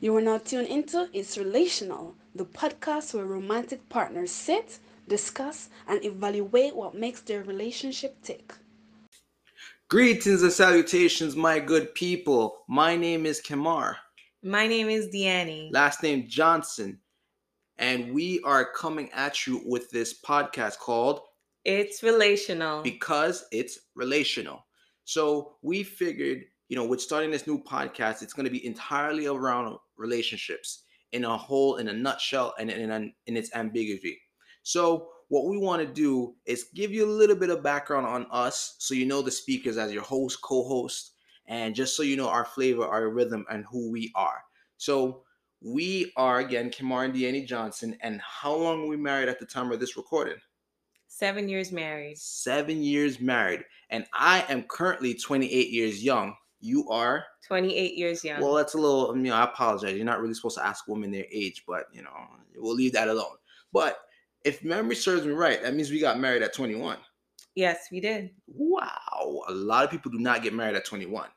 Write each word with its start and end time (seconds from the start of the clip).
You 0.00 0.14
are 0.16 0.20
now 0.20 0.38
tuned 0.38 0.68
into 0.68 1.08
It's 1.12 1.38
Relational, 1.38 2.14
the 2.34 2.44
podcast 2.44 3.14
where 3.14 3.24
romantic 3.24 3.88
partners 3.88 4.30
sit, 4.30 4.78
discuss, 5.08 5.70
and 5.88 6.04
evaluate 6.04 6.76
what 6.76 6.94
makes 6.94 7.20
their 7.22 7.42
relationship 7.42 8.20
tick. 8.22 8.52
Greetings 9.88 10.42
and 10.42 10.52
salutations, 10.52 11.34
my 11.36 11.58
good 11.58 11.94
people. 11.94 12.58
My 12.68 12.96
name 12.96 13.24
is 13.24 13.40
Kamar, 13.40 13.96
My 14.42 14.66
name 14.66 14.88
is 14.88 15.08
Deannie. 15.08 15.70
last 15.72 16.02
name 16.02 16.26
Johnson, 16.28 16.98
and 17.78 18.12
we 18.12 18.40
are 18.44 18.64
coming 18.72 19.10
at 19.12 19.46
you 19.46 19.62
with 19.64 19.90
this 19.90 20.20
podcast 20.20 20.78
called 20.78 21.20
It's 21.66 22.04
relational. 22.04 22.80
Because 22.82 23.44
It's 23.50 23.80
Relational. 23.96 24.64
So 25.04 25.56
we 25.62 25.82
figured, 25.82 26.44
you 26.68 26.76
know, 26.76 26.86
with 26.86 27.00
starting 27.00 27.32
this 27.32 27.48
new 27.48 27.60
podcast, 27.60 28.22
it's 28.22 28.32
going 28.32 28.44
to 28.44 28.52
be 28.52 28.64
entirely 28.64 29.26
around 29.26 29.76
relationships 29.96 30.84
in 31.10 31.24
a 31.24 31.36
whole, 31.36 31.76
in 31.76 31.88
a 31.88 31.92
nutshell, 31.92 32.54
and 32.60 32.70
in, 32.70 32.92
an, 32.92 33.12
in 33.26 33.36
its 33.36 33.52
ambiguity. 33.52 34.16
So 34.62 35.08
what 35.26 35.46
we 35.46 35.58
want 35.58 35.82
to 35.82 35.92
do 35.92 36.36
is 36.44 36.68
give 36.72 36.92
you 36.92 37.04
a 37.04 37.10
little 37.10 37.34
bit 37.34 37.50
of 37.50 37.64
background 37.64 38.06
on 38.06 38.28
us, 38.30 38.76
so 38.78 38.94
you 38.94 39.04
know 39.04 39.20
the 39.20 39.32
speakers 39.32 39.76
as 39.76 39.92
your 39.92 40.04
host, 40.04 40.40
co-host, 40.42 41.14
and 41.48 41.74
just 41.74 41.96
so 41.96 42.04
you 42.04 42.16
know 42.16 42.28
our 42.28 42.44
flavor, 42.44 42.86
our 42.86 43.08
rhythm, 43.08 43.44
and 43.50 43.64
who 43.68 43.90
we 43.90 44.12
are. 44.14 44.40
So 44.76 45.24
we 45.60 46.12
are 46.16 46.38
again 46.38 46.70
Kamar 46.70 47.06
and 47.06 47.14
Deannie 47.14 47.44
Johnson, 47.44 47.96
and 48.02 48.20
how 48.20 48.54
long 48.54 48.86
we 48.86 48.96
married 48.96 49.28
at 49.28 49.40
the 49.40 49.46
time 49.46 49.72
of 49.72 49.80
this 49.80 49.96
recording? 49.96 50.36
Seven 51.18 51.48
years 51.48 51.72
married. 51.72 52.18
Seven 52.18 52.82
years 52.82 53.20
married, 53.20 53.64
and 53.88 54.04
I 54.12 54.44
am 54.50 54.64
currently 54.64 55.14
28 55.14 55.70
years 55.70 56.04
young. 56.04 56.34
You 56.60 56.90
are 56.90 57.24
28 57.48 57.94
years 57.94 58.22
young. 58.22 58.42
well. 58.42 58.52
That's 58.52 58.74
a 58.74 58.78
little. 58.78 59.16
You 59.16 59.22
know, 59.22 59.34
I 59.34 59.44
apologize. 59.44 59.96
You're 59.96 60.04
not 60.04 60.20
really 60.20 60.34
supposed 60.34 60.58
to 60.58 60.66
ask 60.66 60.86
women 60.86 61.10
their 61.10 61.24
age, 61.32 61.64
but 61.66 61.86
you 61.90 62.02
know, 62.02 62.10
we'll 62.56 62.74
leave 62.74 62.92
that 62.92 63.08
alone. 63.08 63.34
But 63.72 63.98
if 64.44 64.62
memory 64.62 64.94
serves 64.94 65.24
me 65.24 65.32
right, 65.32 65.62
that 65.62 65.74
means 65.74 65.90
we 65.90 66.00
got 66.00 66.20
married 66.20 66.42
at 66.42 66.52
21. 66.52 66.98
yes, 67.54 67.86
we 67.90 68.00
did. 68.00 68.28
Wow, 68.46 69.40
a 69.48 69.52
lot 69.52 69.84
of 69.84 69.90
people 69.90 70.10
do 70.12 70.18
not 70.18 70.42
get 70.42 70.52
married 70.52 70.76
at 70.76 70.84
21. 70.84 71.28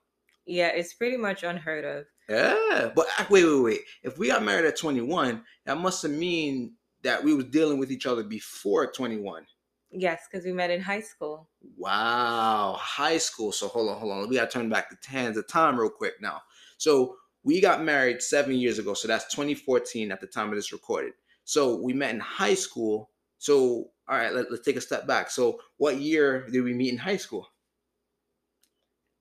Yeah, 0.45 0.67
it's 0.75 0.93
pretty 0.93 1.15
much 1.15 1.43
unheard 1.43 1.85
of. 1.85 2.05
Yeah, 2.27 2.91
but 2.93 3.07
uh, 3.17 3.23
wait, 3.29 3.45
wait, 3.45 3.63
wait. 3.63 3.81
If 4.03 4.17
we 4.17 4.27
got 4.27 4.43
married 4.43 4.65
at 4.65 4.75
21, 4.75 5.41
that 5.65 5.77
must 5.77 6.01
have 6.01 6.11
mean 6.11 6.73
that 7.01 7.23
we 7.23 7.33
was 7.33 7.45
dealing 7.45 7.79
with 7.79 7.93
each 7.93 8.05
other 8.05 8.23
before 8.23 8.91
21. 8.91 9.45
Yes, 9.91 10.27
because 10.29 10.45
we 10.45 10.51
met 10.51 10.69
in 10.69 10.81
high 10.81 11.01
school. 11.01 11.49
Wow, 11.77 12.75
high 12.79 13.17
school. 13.17 13.51
So 13.51 13.67
hold 13.67 13.89
on, 13.89 13.97
hold 13.97 14.11
on. 14.11 14.29
We 14.29 14.35
gotta 14.35 14.51
turn 14.51 14.69
back 14.69 14.89
the 14.89 14.97
hands 15.09 15.37
of 15.37 15.47
time 15.47 15.79
real 15.79 15.89
quick 15.89 16.21
now. 16.21 16.41
So 16.77 17.15
we 17.43 17.59
got 17.59 17.83
married 17.83 18.21
seven 18.21 18.55
years 18.55 18.77
ago. 18.77 18.93
So 18.93 19.07
that's 19.07 19.33
2014 19.33 20.11
at 20.11 20.21
the 20.21 20.27
time 20.27 20.49
of 20.49 20.55
this 20.55 20.71
recorded. 20.71 21.13
So 21.43 21.81
we 21.81 21.93
met 21.93 22.13
in 22.13 22.19
high 22.19 22.53
school. 22.53 23.09
So 23.39 23.89
all 24.07 24.17
right, 24.17 24.33
let, 24.33 24.47
us 24.47 24.59
take 24.61 24.75
a 24.75 24.81
step 24.81 25.07
back. 25.07 25.31
So 25.31 25.59
what 25.77 25.97
year 25.97 26.47
did 26.49 26.63
we 26.63 26.73
meet 26.73 26.91
in 26.91 26.97
high 26.97 27.17
school? 27.17 27.47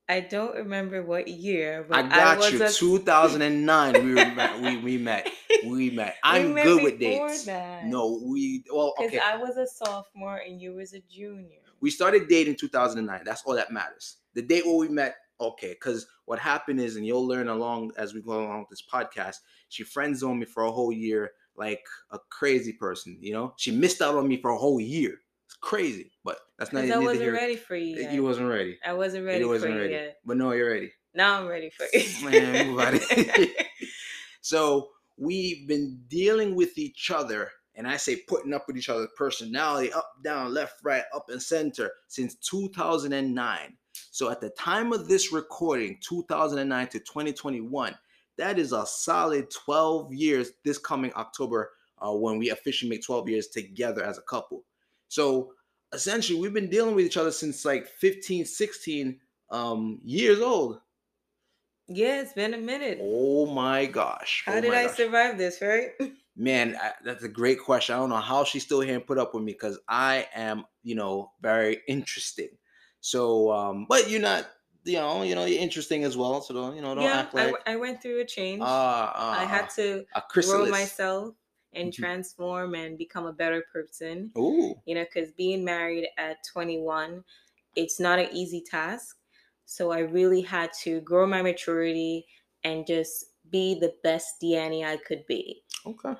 I 0.08 0.20
don't 0.20 0.54
remember 0.54 1.02
what 1.02 1.28
year, 1.28 1.84
but 1.88 1.98
I 1.98 2.08
got 2.08 2.38
was 2.38 2.52
you. 2.52 2.64
a- 2.64 2.70
2009. 2.70 4.04
We 4.04 4.10
were 4.14 4.34
met, 4.34 4.60
we 4.60 4.76
we 4.78 4.96
met. 5.10 5.28
We 5.66 5.90
met. 5.90 6.16
I'm 6.24 6.54
good 6.54 6.82
with 6.82 6.98
dates. 6.98 7.44
that. 7.44 7.84
No, 7.86 8.20
we 8.24 8.64
well 8.72 8.94
Because 8.96 9.12
okay. 9.14 9.20
I 9.24 9.36
was 9.36 9.56
a 9.58 9.66
sophomore 9.66 10.36
and 10.46 10.60
you 10.60 10.72
was 10.74 10.94
a 10.94 11.00
junior. 11.10 11.58
we 11.80 11.90
started 11.90 12.26
dating 12.28 12.56
2009 12.56 13.22
that's 13.24 13.42
all 13.44 13.54
that 13.54 13.70
matters 13.70 14.16
the 14.34 14.42
date 14.42 14.64
where 14.66 14.76
we 14.76 14.88
met 14.88 15.14
okay 15.40 15.70
because 15.70 16.06
what 16.24 16.38
happened 16.38 16.80
is 16.80 16.96
and 16.96 17.06
you'll 17.06 17.26
learn 17.26 17.48
along 17.48 17.92
as 17.96 18.14
we 18.14 18.20
go 18.20 18.32
along 18.44 18.60
with 18.60 18.68
this 18.70 18.82
podcast 18.92 19.36
she 19.68 19.84
friend 19.84 20.16
zoned 20.18 20.40
me 20.40 20.46
for 20.46 20.64
a 20.64 20.70
whole 20.72 20.90
year 20.92 21.30
like 21.56 21.84
a 22.10 22.18
crazy 22.30 22.72
person 22.72 23.16
you 23.20 23.32
know 23.32 23.52
she 23.56 23.70
missed 23.70 24.02
out 24.02 24.16
on 24.16 24.26
me 24.26 24.36
for 24.40 24.50
a 24.50 24.58
whole 24.58 24.80
year 24.80 25.14
crazy 25.60 26.12
but 26.24 26.38
that's 26.58 26.72
not 26.72 26.84
I 26.84 26.98
wasn't 26.98 27.32
ready 27.32 27.56
for 27.56 27.76
you 27.76 27.96
yet. 27.96 28.12
you 28.12 28.22
wasn't 28.22 28.48
ready 28.48 28.78
I 28.84 28.92
wasn't 28.92 29.26
ready 29.26 29.40
you 29.40 29.48
wasn't 29.48 29.76
ready 29.76 29.92
yet. 29.92 30.18
but 30.24 30.36
no 30.36 30.52
you're 30.52 30.70
ready 30.70 30.92
Now 31.14 31.40
I'm 31.40 31.46
ready 31.46 31.70
for 31.70 31.86
you. 31.92 32.30
Man, 32.30 32.74
move 32.74 33.08
so 34.40 34.88
we've 35.16 35.66
been 35.66 36.00
dealing 36.08 36.54
with 36.54 36.78
each 36.78 37.10
other 37.10 37.50
and 37.74 37.86
i 37.88 37.96
say 37.96 38.16
putting 38.28 38.52
up 38.54 38.64
with 38.66 38.76
each 38.76 38.88
other's 38.88 39.08
personality 39.16 39.92
up 39.92 40.10
down 40.22 40.52
left 40.52 40.74
right 40.84 41.02
up 41.14 41.28
and 41.28 41.42
center 41.42 41.90
since 42.06 42.34
2009 42.36 43.76
so 44.10 44.30
at 44.30 44.40
the 44.40 44.50
time 44.50 44.92
of 44.92 45.08
this 45.08 45.32
recording 45.32 45.98
2009 46.02 46.88
to 46.88 46.98
2021 47.00 47.96
that 48.36 48.58
is 48.58 48.72
a 48.72 48.86
solid 48.86 49.50
12 49.50 50.12
years 50.12 50.52
this 50.64 50.78
coming 50.78 51.12
october 51.14 51.70
uh, 52.00 52.12
when 52.12 52.38
we 52.38 52.50
officially 52.50 52.88
make 52.88 53.04
12 53.04 53.28
years 53.28 53.48
together 53.48 54.04
as 54.04 54.18
a 54.18 54.22
couple 54.22 54.62
so 55.08 55.54
essentially 55.92 56.38
we've 56.40 56.52
been 56.54 56.70
dealing 56.70 56.94
with 56.94 57.04
each 57.06 57.16
other 57.16 57.32
since 57.32 57.64
like 57.64 57.86
15 57.86 58.44
16 58.44 59.20
um, 59.50 60.00
years 60.04 60.40
old 60.40 60.80
yeah, 61.88 62.20
it's 62.20 62.34
been 62.34 62.54
a 62.54 62.58
minute. 62.58 62.98
Oh 63.00 63.46
my 63.46 63.86
gosh. 63.86 64.42
How 64.44 64.56
Oh 64.56 64.60
did 64.60 64.74
I 64.74 64.86
gosh. 64.86 64.96
survive 64.96 65.38
this, 65.38 65.60
right? 65.62 65.92
Man, 66.36 66.76
I, 66.76 66.92
that's 67.02 67.24
a 67.24 67.28
great 67.28 67.60
question. 67.60 67.94
I 67.94 67.98
don't 67.98 68.10
know 68.10 68.16
how 68.16 68.44
she's 68.44 68.62
still 68.64 68.80
here 68.80 68.94
and 68.94 69.06
put 69.06 69.18
up 69.18 69.34
with 69.34 69.42
me 69.42 69.52
because 69.52 69.78
I 69.88 70.28
am, 70.32 70.66
you 70.84 70.94
know, 70.94 71.32
very 71.40 71.82
interesting. 71.88 72.50
So, 73.00 73.50
um, 73.52 73.86
but 73.88 74.08
you're 74.08 74.20
not, 74.20 74.48
you 74.84 74.94
know, 74.98 75.22
you 75.22 75.34
know, 75.34 75.46
you're 75.46 75.60
interesting 75.60 76.04
as 76.04 76.16
well. 76.16 76.40
So 76.40 76.54
don't, 76.54 76.76
you 76.76 76.82
know, 76.82 76.94
don't 76.94 77.04
yeah, 77.04 77.12
act 77.12 77.34
I, 77.36 77.52
like 77.52 77.56
I 77.66 77.76
went 77.76 78.02
through 78.02 78.20
a 78.20 78.24
change. 78.24 78.60
uh, 78.60 79.12
uh, 79.14 79.36
I 79.38 79.44
had 79.44 79.68
to 79.70 80.06
a 80.14 80.22
grow 80.40 80.66
myself 80.66 81.36
and 81.74 81.92
Mhm. 81.92 81.96
transform 81.96 82.74
and 82.74 82.98
become 82.98 83.26
a 83.26 83.32
better 83.32 83.64
person. 83.72 84.32
Ooh, 84.38 84.74
You 84.86 84.94
know, 84.94 85.04
because 85.04 85.32
being 85.32 85.64
married 85.64 86.08
at 86.18 86.38
21, 86.44 87.24
it's 87.76 88.00
not 88.00 88.18
an 88.18 88.28
easy 88.32 88.62
task. 88.62 89.16
So 89.66 89.90
I 89.90 90.00
really 90.00 90.40
had 90.40 90.72
to 90.84 91.00
grow 91.02 91.26
my 91.26 91.42
maturity 91.42 92.26
and 92.64 92.86
just 92.86 93.26
be 93.50 93.78
the 93.78 93.94
best 94.02 94.40
Deannie 94.42 94.84
I 94.84 94.96
could 94.96 95.26
be. 95.26 95.62
okay, 95.86 96.14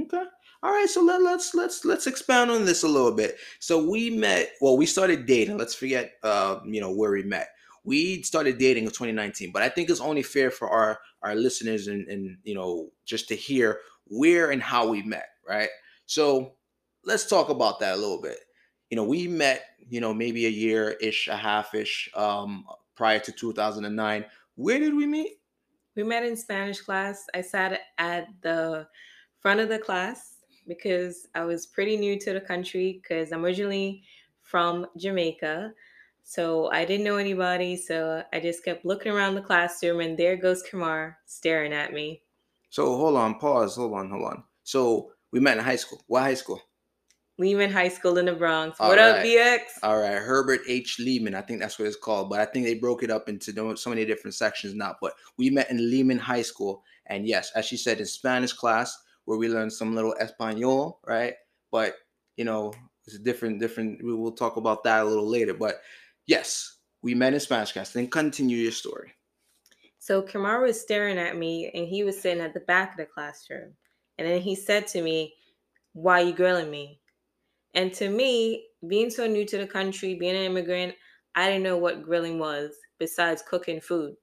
okay. 0.00 0.24
All 0.62 0.72
right, 0.72 0.88
so 0.88 1.02
let, 1.02 1.22
let's 1.22 1.54
let's 1.54 1.84
let's 1.84 2.06
expand 2.08 2.50
on 2.50 2.64
this 2.64 2.82
a 2.82 2.88
little 2.88 3.12
bit. 3.12 3.36
So 3.60 3.88
we 3.88 4.10
met. 4.10 4.52
Well, 4.60 4.76
we 4.76 4.86
started 4.86 5.26
dating. 5.26 5.56
Let's 5.56 5.74
forget, 5.74 6.14
uh, 6.22 6.60
you 6.66 6.80
know, 6.80 6.90
where 6.92 7.12
we 7.12 7.22
met. 7.22 7.50
We 7.84 8.22
started 8.22 8.58
dating 8.58 8.84
in 8.84 8.90
2019, 8.90 9.52
but 9.52 9.62
I 9.62 9.68
think 9.68 9.88
it's 9.88 10.00
only 10.00 10.22
fair 10.22 10.50
for 10.50 10.68
our 10.68 10.98
our 11.22 11.34
listeners 11.36 11.86
and 11.86 12.08
and 12.08 12.38
you 12.42 12.54
know 12.54 12.90
just 13.04 13.28
to 13.28 13.36
hear 13.36 13.80
where 14.08 14.50
and 14.50 14.62
how 14.62 14.88
we 14.88 15.02
met, 15.02 15.28
right? 15.46 15.68
So 16.06 16.54
let's 17.04 17.26
talk 17.26 17.48
about 17.48 17.80
that 17.80 17.94
a 17.94 17.96
little 17.96 18.20
bit. 18.20 18.38
You 18.90 18.96
know, 18.96 19.04
we 19.04 19.28
met, 19.28 19.64
you 19.88 20.00
know, 20.00 20.14
maybe 20.14 20.46
a 20.46 20.50
year 20.50 20.96
ish, 21.00 21.28
a 21.28 21.36
half 21.36 21.74
ish, 21.74 22.10
um, 22.14 22.64
prior 22.94 23.18
to 23.20 23.32
2009. 23.32 24.24
Where 24.56 24.78
did 24.78 24.94
we 24.94 25.06
meet? 25.06 25.38
We 25.94 26.02
met 26.04 26.24
in 26.24 26.36
Spanish 26.36 26.80
class. 26.80 27.26
I 27.34 27.40
sat 27.40 27.80
at 27.98 28.28
the 28.40 28.86
front 29.40 29.60
of 29.60 29.68
the 29.68 29.78
class 29.78 30.36
because 30.66 31.26
I 31.34 31.44
was 31.44 31.66
pretty 31.66 31.96
new 31.96 32.18
to 32.20 32.32
the 32.32 32.40
country 32.40 33.00
because 33.02 33.32
I'm 33.32 33.44
originally 33.44 34.02
from 34.42 34.86
Jamaica. 34.96 35.72
So 36.24 36.70
I 36.70 36.84
didn't 36.84 37.04
know 37.04 37.16
anybody. 37.16 37.76
So 37.76 38.22
I 38.32 38.40
just 38.40 38.64
kept 38.64 38.84
looking 38.84 39.12
around 39.12 39.34
the 39.34 39.40
classroom 39.42 40.00
and 40.00 40.18
there 40.18 40.36
goes 40.36 40.62
Kamar 40.62 41.18
staring 41.26 41.72
at 41.72 41.92
me. 41.92 42.22
So 42.70 42.96
hold 42.96 43.16
on, 43.16 43.38
pause, 43.38 43.76
hold 43.76 43.94
on, 43.94 44.10
hold 44.10 44.24
on. 44.24 44.44
So 44.62 45.12
we 45.32 45.40
met 45.40 45.58
in 45.58 45.64
high 45.64 45.76
school. 45.76 46.02
What 46.06 46.22
high 46.22 46.34
school? 46.34 46.60
Lehman 47.38 47.70
High 47.70 47.88
School 47.88 48.18
in 48.18 48.26
the 48.26 48.32
Bronx. 48.32 48.80
All 48.80 48.88
what 48.88 48.98
up. 48.98 49.24
BX? 49.24 49.60
All 49.84 49.98
right, 49.98 50.18
Herbert 50.18 50.60
H. 50.66 50.98
Lehman. 50.98 51.36
I 51.36 51.40
think 51.40 51.60
that's 51.60 51.78
what 51.78 51.86
it's 51.86 51.96
called, 51.96 52.28
but 52.28 52.40
I 52.40 52.44
think 52.44 52.66
they 52.66 52.74
broke 52.74 53.04
it 53.04 53.10
up 53.10 53.28
into 53.28 53.76
so 53.76 53.90
many 53.90 54.04
different 54.04 54.34
sections 54.34 54.74
now. 54.74 54.96
But 55.00 55.12
we 55.36 55.48
met 55.48 55.70
in 55.70 55.88
Lehman 55.88 56.18
High 56.18 56.42
School, 56.42 56.82
and 57.06 57.26
yes, 57.26 57.52
as 57.54 57.64
she 57.64 57.76
said, 57.76 58.00
in 58.00 58.06
Spanish 58.06 58.52
class 58.52 58.96
where 59.24 59.38
we 59.38 59.48
learned 59.48 59.72
some 59.72 59.94
little 59.94 60.14
Espanol, 60.18 60.98
right? 61.06 61.34
But 61.70 61.94
you 62.36 62.44
know, 62.44 62.72
it's 63.06 63.14
a 63.14 63.20
different, 63.20 63.60
different. 63.60 64.02
We 64.02 64.14
will 64.14 64.32
talk 64.32 64.56
about 64.56 64.82
that 64.84 65.02
a 65.02 65.08
little 65.08 65.28
later. 65.28 65.54
But 65.54 65.76
yes, 66.26 66.78
we 67.02 67.14
met 67.14 67.34
in 67.34 67.40
Spanish 67.40 67.72
class. 67.72 67.92
Then 67.92 68.08
continue 68.08 68.56
your 68.56 68.72
story. 68.72 69.12
So 69.98 70.22
Kamar 70.22 70.60
was 70.62 70.80
staring 70.80 71.18
at 71.18 71.36
me 71.36 71.70
and 71.74 71.86
he 71.86 72.04
was 72.04 72.20
sitting 72.20 72.42
at 72.42 72.54
the 72.54 72.60
back 72.60 72.92
of 72.92 72.96
the 72.98 73.06
classroom. 73.06 73.74
And 74.16 74.26
then 74.26 74.40
he 74.40 74.54
said 74.54 74.86
to 74.88 75.02
me, 75.02 75.34
Why 75.92 76.22
are 76.22 76.26
you 76.26 76.32
grilling 76.32 76.70
me? 76.70 77.00
And 77.74 77.92
to 77.94 78.08
me, 78.08 78.66
being 78.86 79.10
so 79.10 79.26
new 79.26 79.44
to 79.46 79.58
the 79.58 79.66
country, 79.66 80.14
being 80.14 80.36
an 80.36 80.42
immigrant, 80.42 80.94
I 81.34 81.46
didn't 81.46 81.62
know 81.62 81.76
what 81.76 82.02
grilling 82.02 82.38
was 82.38 82.72
besides 82.98 83.42
cooking 83.48 83.80
food. 83.80 84.14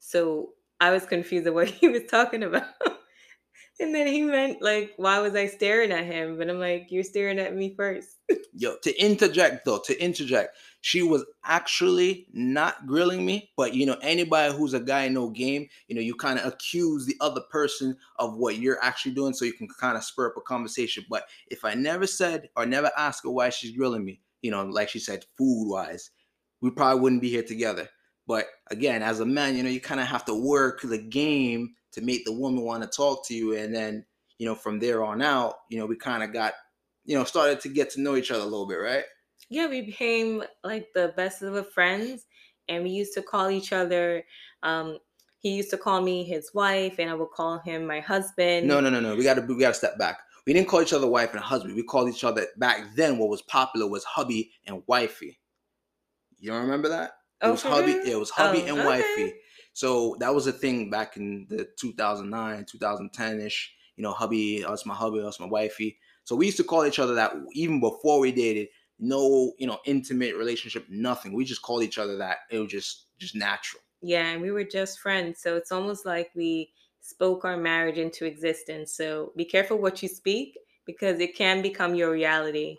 So 0.00 0.50
I 0.80 0.90
was 0.90 1.06
confused 1.06 1.46
at 1.46 1.54
what 1.54 1.68
he 1.68 1.88
was 1.88 2.02
talking 2.10 2.42
about. 2.42 2.64
and 3.80 3.94
then 3.94 4.06
he 4.06 4.22
meant 4.22 4.62
like, 4.62 4.92
why 4.96 5.20
was 5.20 5.34
I 5.34 5.46
staring 5.46 5.92
at 5.92 6.04
him? 6.04 6.36
But 6.38 6.50
I'm 6.50 6.58
like, 6.58 6.88
you're 6.90 7.04
staring 7.04 7.38
at 7.38 7.54
me 7.54 7.74
first. 7.76 8.16
Yo, 8.54 8.76
to 8.82 9.02
interject 9.02 9.64
though, 9.64 9.80
to 9.86 10.02
interject. 10.02 10.56
She 10.80 11.02
was 11.02 11.24
actually 11.44 12.26
not 12.32 12.86
grilling 12.86 13.26
me, 13.26 13.50
but 13.56 13.74
you 13.74 13.84
know, 13.84 13.96
anybody 14.00 14.54
who's 14.54 14.74
a 14.74 14.80
guy 14.80 15.08
no 15.08 15.28
game, 15.28 15.68
you 15.88 15.94
know, 15.94 16.00
you 16.00 16.14
kind 16.14 16.38
of 16.38 16.46
accuse 16.46 17.04
the 17.04 17.16
other 17.20 17.40
person 17.50 17.96
of 18.18 18.36
what 18.36 18.58
you're 18.58 18.82
actually 18.82 19.12
doing 19.12 19.32
so 19.34 19.44
you 19.44 19.52
can 19.52 19.68
kind 19.80 19.96
of 19.96 20.04
spur 20.04 20.28
up 20.28 20.36
a 20.36 20.40
conversation. 20.40 21.04
But 21.10 21.24
if 21.48 21.64
I 21.64 21.74
never 21.74 22.06
said 22.06 22.48
or 22.56 22.64
never 22.64 22.90
asked 22.96 23.24
her 23.24 23.30
why 23.30 23.50
she's 23.50 23.76
grilling 23.76 24.04
me, 24.04 24.20
you 24.42 24.50
know, 24.50 24.64
like 24.64 24.88
she 24.88 25.00
said, 25.00 25.24
food 25.36 25.68
wise, 25.68 26.10
we 26.60 26.70
probably 26.70 27.00
wouldn't 27.00 27.22
be 27.22 27.30
here 27.30 27.42
together. 27.42 27.88
But 28.26 28.46
again, 28.70 29.02
as 29.02 29.20
a 29.20 29.26
man, 29.26 29.56
you 29.56 29.62
know, 29.62 29.70
you 29.70 29.80
kind 29.80 30.00
of 30.00 30.06
have 30.06 30.24
to 30.26 30.34
work 30.34 30.82
the 30.82 30.98
game 30.98 31.74
to 31.92 32.02
make 32.02 32.24
the 32.24 32.32
woman 32.32 32.62
want 32.62 32.82
to 32.82 32.88
talk 32.88 33.26
to 33.26 33.34
you. 33.34 33.56
And 33.56 33.74
then, 33.74 34.04
you 34.38 34.46
know, 34.46 34.54
from 34.54 34.78
there 34.78 35.02
on 35.02 35.22
out, 35.22 35.54
you 35.70 35.78
know, 35.78 35.86
we 35.86 35.96
kind 35.96 36.22
of 36.22 36.32
got, 36.32 36.52
you 37.04 37.16
know, 37.16 37.24
started 37.24 37.60
to 37.60 37.68
get 37.68 37.90
to 37.90 38.00
know 38.00 38.16
each 38.16 38.30
other 38.30 38.42
a 38.42 38.46
little 38.46 38.68
bit, 38.68 38.76
right? 38.76 39.04
Yeah, 39.48 39.66
we 39.66 39.82
became 39.82 40.42
like 40.62 40.92
the 40.94 41.12
best 41.16 41.42
of 41.42 41.72
friends, 41.72 42.26
and 42.68 42.84
we 42.84 42.90
used 42.90 43.14
to 43.14 43.22
call 43.22 43.50
each 43.50 43.72
other. 43.72 44.24
Um, 44.62 44.98
he 45.40 45.56
used 45.56 45.70
to 45.70 45.78
call 45.78 46.02
me 46.02 46.24
his 46.24 46.52
wife, 46.52 46.98
and 46.98 47.08
I 47.10 47.14
would 47.14 47.30
call 47.30 47.58
him 47.60 47.86
my 47.86 48.00
husband. 48.00 48.66
No, 48.66 48.80
no, 48.80 48.90
no, 48.90 49.00
no. 49.00 49.16
We 49.16 49.22
got 49.24 49.34
to 49.34 49.40
we 49.42 49.58
got 49.60 49.68
to 49.68 49.74
step 49.74 49.98
back. 49.98 50.18
We 50.46 50.52
didn't 50.52 50.68
call 50.68 50.82
each 50.82 50.92
other 50.92 51.06
wife 51.06 51.32
and 51.32 51.40
husband. 51.40 51.74
We 51.74 51.82
called 51.82 52.08
each 52.08 52.24
other 52.24 52.46
back 52.56 52.94
then. 52.94 53.18
What 53.18 53.28
was 53.28 53.42
popular 53.42 53.86
was 53.86 54.04
hubby 54.04 54.52
and 54.66 54.82
wifey. 54.86 55.38
You 56.38 56.50
don't 56.50 56.62
remember 56.62 56.88
that? 56.88 57.12
It 57.42 57.46
Oh, 57.46 57.52
was 57.52 57.62
hubby. 57.62 57.92
It 57.92 58.18
was 58.18 58.30
hubby 58.30 58.62
Oh, 58.62 58.66
and 58.66 58.78
okay. 58.78 58.86
wifey. 58.86 59.34
So 59.72 60.16
that 60.20 60.34
was 60.34 60.46
a 60.46 60.52
thing 60.52 60.90
back 60.90 61.16
in 61.16 61.46
the 61.48 61.68
2009, 61.78 62.64
2010 62.64 63.40
ish. 63.40 63.74
You 63.96 64.02
know, 64.02 64.12
hubby, 64.12 64.62
that's 64.62 64.86
my 64.86 64.94
hubby, 64.94 65.20
that's 65.20 65.40
my 65.40 65.46
wifey. 65.46 65.98
So 66.24 66.36
we 66.36 66.46
used 66.46 66.58
to 66.58 66.64
call 66.64 66.84
each 66.86 66.98
other 66.98 67.14
that 67.14 67.32
even 67.52 67.80
before 67.80 68.20
we 68.20 68.32
dated. 68.32 68.68
No, 68.98 69.52
you 69.58 69.66
know, 69.66 69.78
intimate 69.84 70.36
relationship, 70.36 70.86
nothing. 70.88 71.32
We 71.32 71.44
just 71.44 71.62
called 71.62 71.82
each 71.82 71.98
other 71.98 72.16
that. 72.18 72.38
It 72.50 72.58
was 72.58 72.70
just 72.70 73.06
just 73.18 73.34
natural. 73.34 73.82
Yeah, 74.00 74.28
and 74.28 74.42
we 74.42 74.50
were 74.50 74.64
just 74.64 75.00
friends, 75.00 75.40
so 75.40 75.56
it's 75.56 75.72
almost 75.72 76.06
like 76.06 76.30
we 76.34 76.72
spoke 77.00 77.44
our 77.44 77.56
marriage 77.56 77.98
into 77.98 78.24
existence. 78.26 78.92
So 78.92 79.32
be 79.36 79.44
careful 79.44 79.78
what 79.78 80.02
you 80.02 80.08
speak 80.08 80.56
because 80.84 81.20
it 81.20 81.36
can 81.36 81.62
become 81.62 81.94
your 81.94 82.10
reality. 82.10 82.76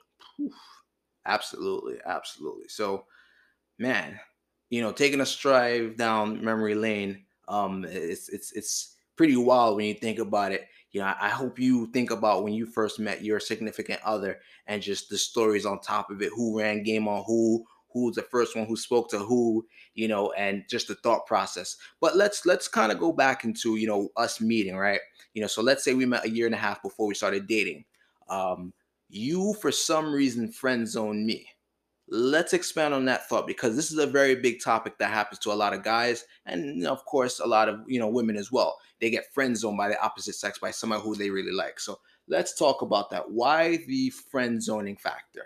Absolutely, 1.25 1.99
absolutely. 2.05 2.67
So, 2.67 3.05
man, 3.77 4.19
you 4.69 4.81
know, 4.81 4.91
taking 4.91 5.21
a 5.21 5.25
stride 5.25 5.97
down 5.97 6.43
memory 6.43 6.75
lane, 6.75 7.25
um, 7.47 7.85
it's 7.85 8.29
it's 8.29 8.51
it's 8.53 8.97
pretty 9.15 9.35
wild 9.35 9.77
when 9.77 9.85
you 9.85 9.93
think 9.95 10.19
about 10.19 10.51
it. 10.51 10.67
You 10.91 11.01
know, 11.01 11.13
I, 11.19 11.29
hope 11.29 11.59
you 11.59 11.87
think 11.87 12.09
about 12.09 12.43
when 12.43 12.53
you 12.53 12.65
first 12.65 12.99
met 12.99 13.23
your 13.23 13.39
significant 13.39 13.99
other 14.03 14.39
and 14.65 14.81
just 14.81 15.09
the 15.09 15.19
stories 15.19 15.65
on 15.65 15.79
top 15.81 16.09
of 16.09 16.21
it. 16.21 16.31
Who 16.35 16.59
ran 16.59 16.83
game 16.83 17.07
on 17.07 17.23
who? 17.27 17.63
Who 17.91 18.05
was 18.05 18.15
the 18.15 18.23
first 18.23 18.55
one 18.55 18.65
who 18.65 18.75
spoke 18.75 19.09
to 19.09 19.19
who? 19.19 19.65
You 19.93 20.07
know, 20.07 20.31
and 20.31 20.63
just 20.67 20.87
the 20.87 20.95
thought 20.95 21.27
process. 21.27 21.77
But 22.01 22.15
let's 22.15 22.45
let's 22.45 22.67
kind 22.67 22.91
of 22.91 22.99
go 22.99 23.11
back 23.11 23.43
into 23.43 23.75
you 23.75 23.87
know 23.87 24.09
us 24.17 24.41
meeting, 24.41 24.77
right? 24.77 24.99
You 25.33 25.41
know, 25.41 25.47
so 25.47 25.61
let's 25.61 25.83
say 25.83 25.93
we 25.93 26.05
met 26.07 26.25
a 26.25 26.29
year 26.29 26.47
and 26.47 26.55
a 26.55 26.59
half 26.59 26.81
before 26.81 27.07
we 27.07 27.13
started 27.13 27.47
dating. 27.47 27.85
Um, 28.27 28.73
you 29.09 29.55
for 29.61 29.71
some 29.71 30.11
reason 30.11 30.51
friend 30.51 30.87
zoned 30.87 31.25
me 31.25 31.47
let's 32.11 32.53
expand 32.53 32.93
on 32.93 33.05
that 33.05 33.27
thought 33.29 33.47
because 33.47 33.75
this 33.75 33.91
is 33.91 33.97
a 33.97 34.07
very 34.07 34.35
big 34.35 34.61
topic 34.61 34.97
that 34.97 35.11
happens 35.11 35.39
to 35.39 35.51
a 35.51 35.53
lot 35.53 35.73
of 35.73 35.83
guys 35.83 36.25
and 36.45 36.85
of 36.87 37.05
course 37.05 37.39
a 37.39 37.47
lot 37.47 37.69
of 37.69 37.81
you 37.87 37.99
know 37.99 38.07
women 38.07 38.35
as 38.35 38.51
well 38.51 38.77
they 38.99 39.09
get 39.09 39.31
friend 39.33 39.57
zoned 39.57 39.77
by 39.77 39.87
the 39.87 40.01
opposite 40.01 40.35
sex 40.35 40.59
by 40.59 40.71
someone 40.71 41.01
who 41.01 41.15
they 41.15 41.29
really 41.29 41.51
like 41.51 41.79
so 41.79 41.99
let's 42.27 42.53
talk 42.55 42.81
about 42.81 43.09
that 43.09 43.29
why 43.31 43.77
the 43.87 44.09
friend 44.09 44.61
zoning 44.63 44.97
factor 44.97 45.45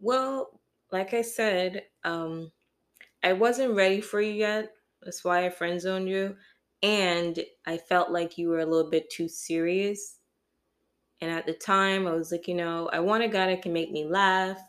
Well, 0.00 0.60
like 0.92 1.14
I 1.14 1.22
said, 1.22 1.84
um, 2.04 2.52
I 3.22 3.32
wasn't 3.32 3.74
ready 3.74 4.00
for 4.00 4.20
you 4.20 4.32
yet. 4.32 4.72
That's 5.02 5.24
why 5.24 5.46
I 5.46 5.50
friend 5.50 5.80
zoned 5.80 6.08
you. 6.08 6.36
And 6.82 7.38
I 7.66 7.78
felt 7.78 8.10
like 8.10 8.38
you 8.38 8.48
were 8.50 8.60
a 8.60 8.66
little 8.66 8.90
bit 8.90 9.10
too 9.10 9.28
serious. 9.28 10.18
And 11.20 11.30
at 11.30 11.46
the 11.46 11.54
time, 11.54 12.06
I 12.06 12.12
was 12.12 12.30
like, 12.30 12.46
you 12.46 12.54
know, 12.54 12.88
I 12.92 13.00
want 13.00 13.24
a 13.24 13.28
guy 13.28 13.46
that 13.46 13.62
can 13.62 13.72
make 13.72 13.90
me 13.90 14.04
laugh, 14.06 14.60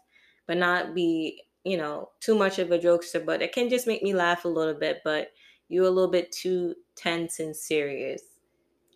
but 0.48 0.58
not 0.58 0.96
be, 0.96 1.44
you 1.64 1.78
know, 1.78 2.10
too 2.22 2.36
much 2.36 2.60
of 2.60 2.72
a 2.72 2.80
jokester, 2.80 3.24
but 3.26 3.42
it 3.42 3.52
can 3.54 3.70
just 3.70 3.88
make 3.88 4.02
me 4.04 4.14
laugh 4.14 4.46
a 4.46 4.50
little 4.50 4.74
bit. 4.74 5.02
But 5.04 5.32
you're 5.70 5.86
a 5.86 5.90
little 5.90 6.12
bit 6.12 6.32
too 6.32 6.76
tense 6.96 7.40
and 7.40 7.56
serious. 7.56 8.22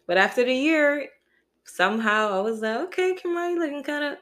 But 0.08 0.18
after 0.18 0.44
the 0.44 0.54
year, 0.54 1.08
somehow 1.66 2.32
I 2.38 2.42
was 2.42 2.62
like, 2.62 2.80
okay, 2.88 3.16
Kamari, 3.16 3.58
looking 3.58 3.84
kind 3.84 4.04
of 4.04 4.18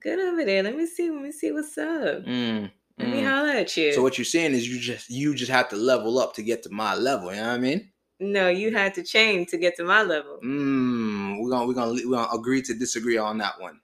good 0.00 0.18
over 0.18 0.44
there. 0.44 0.62
Let 0.62 0.76
me 0.76 0.86
see. 0.86 1.10
Let 1.10 1.22
me 1.22 1.32
see 1.32 1.50
what's 1.52 1.76
up. 1.78 2.24
Mm, 2.24 2.70
Let 2.98 3.08
me 3.08 3.22
mm. 3.22 3.28
holler 3.28 3.50
at 3.50 3.76
you. 3.76 3.92
so 3.92 4.02
what 4.02 4.16
you're 4.18 4.24
saying 4.24 4.52
is 4.52 4.68
you 4.68 4.78
just 4.78 5.10
you 5.10 5.34
just 5.34 5.50
have 5.50 5.68
to 5.70 5.76
level 5.76 6.18
up 6.18 6.34
to 6.34 6.42
get 6.42 6.62
to 6.62 6.70
my 6.70 6.94
level 6.94 7.30
you 7.34 7.40
know 7.40 7.48
what 7.48 7.54
i 7.54 7.58
mean 7.58 7.90
no, 8.20 8.48
you 8.48 8.70
had 8.70 8.94
to 8.94 9.02
change 9.02 9.48
to 9.50 9.58
get 9.58 9.76
to 9.76 9.84
my 9.84 10.02
level. 10.02 10.38
mm, 10.44 11.36
we're 11.40 11.50
gonna 11.50 11.66
we're 11.66 11.74
gonna 11.74 11.92
we're 12.06 12.16
gonna 12.16 12.32
agree 12.38 12.62
to 12.62 12.72
disagree 12.74 13.18
on 13.18 13.38
that 13.38 13.60
one 13.60 13.80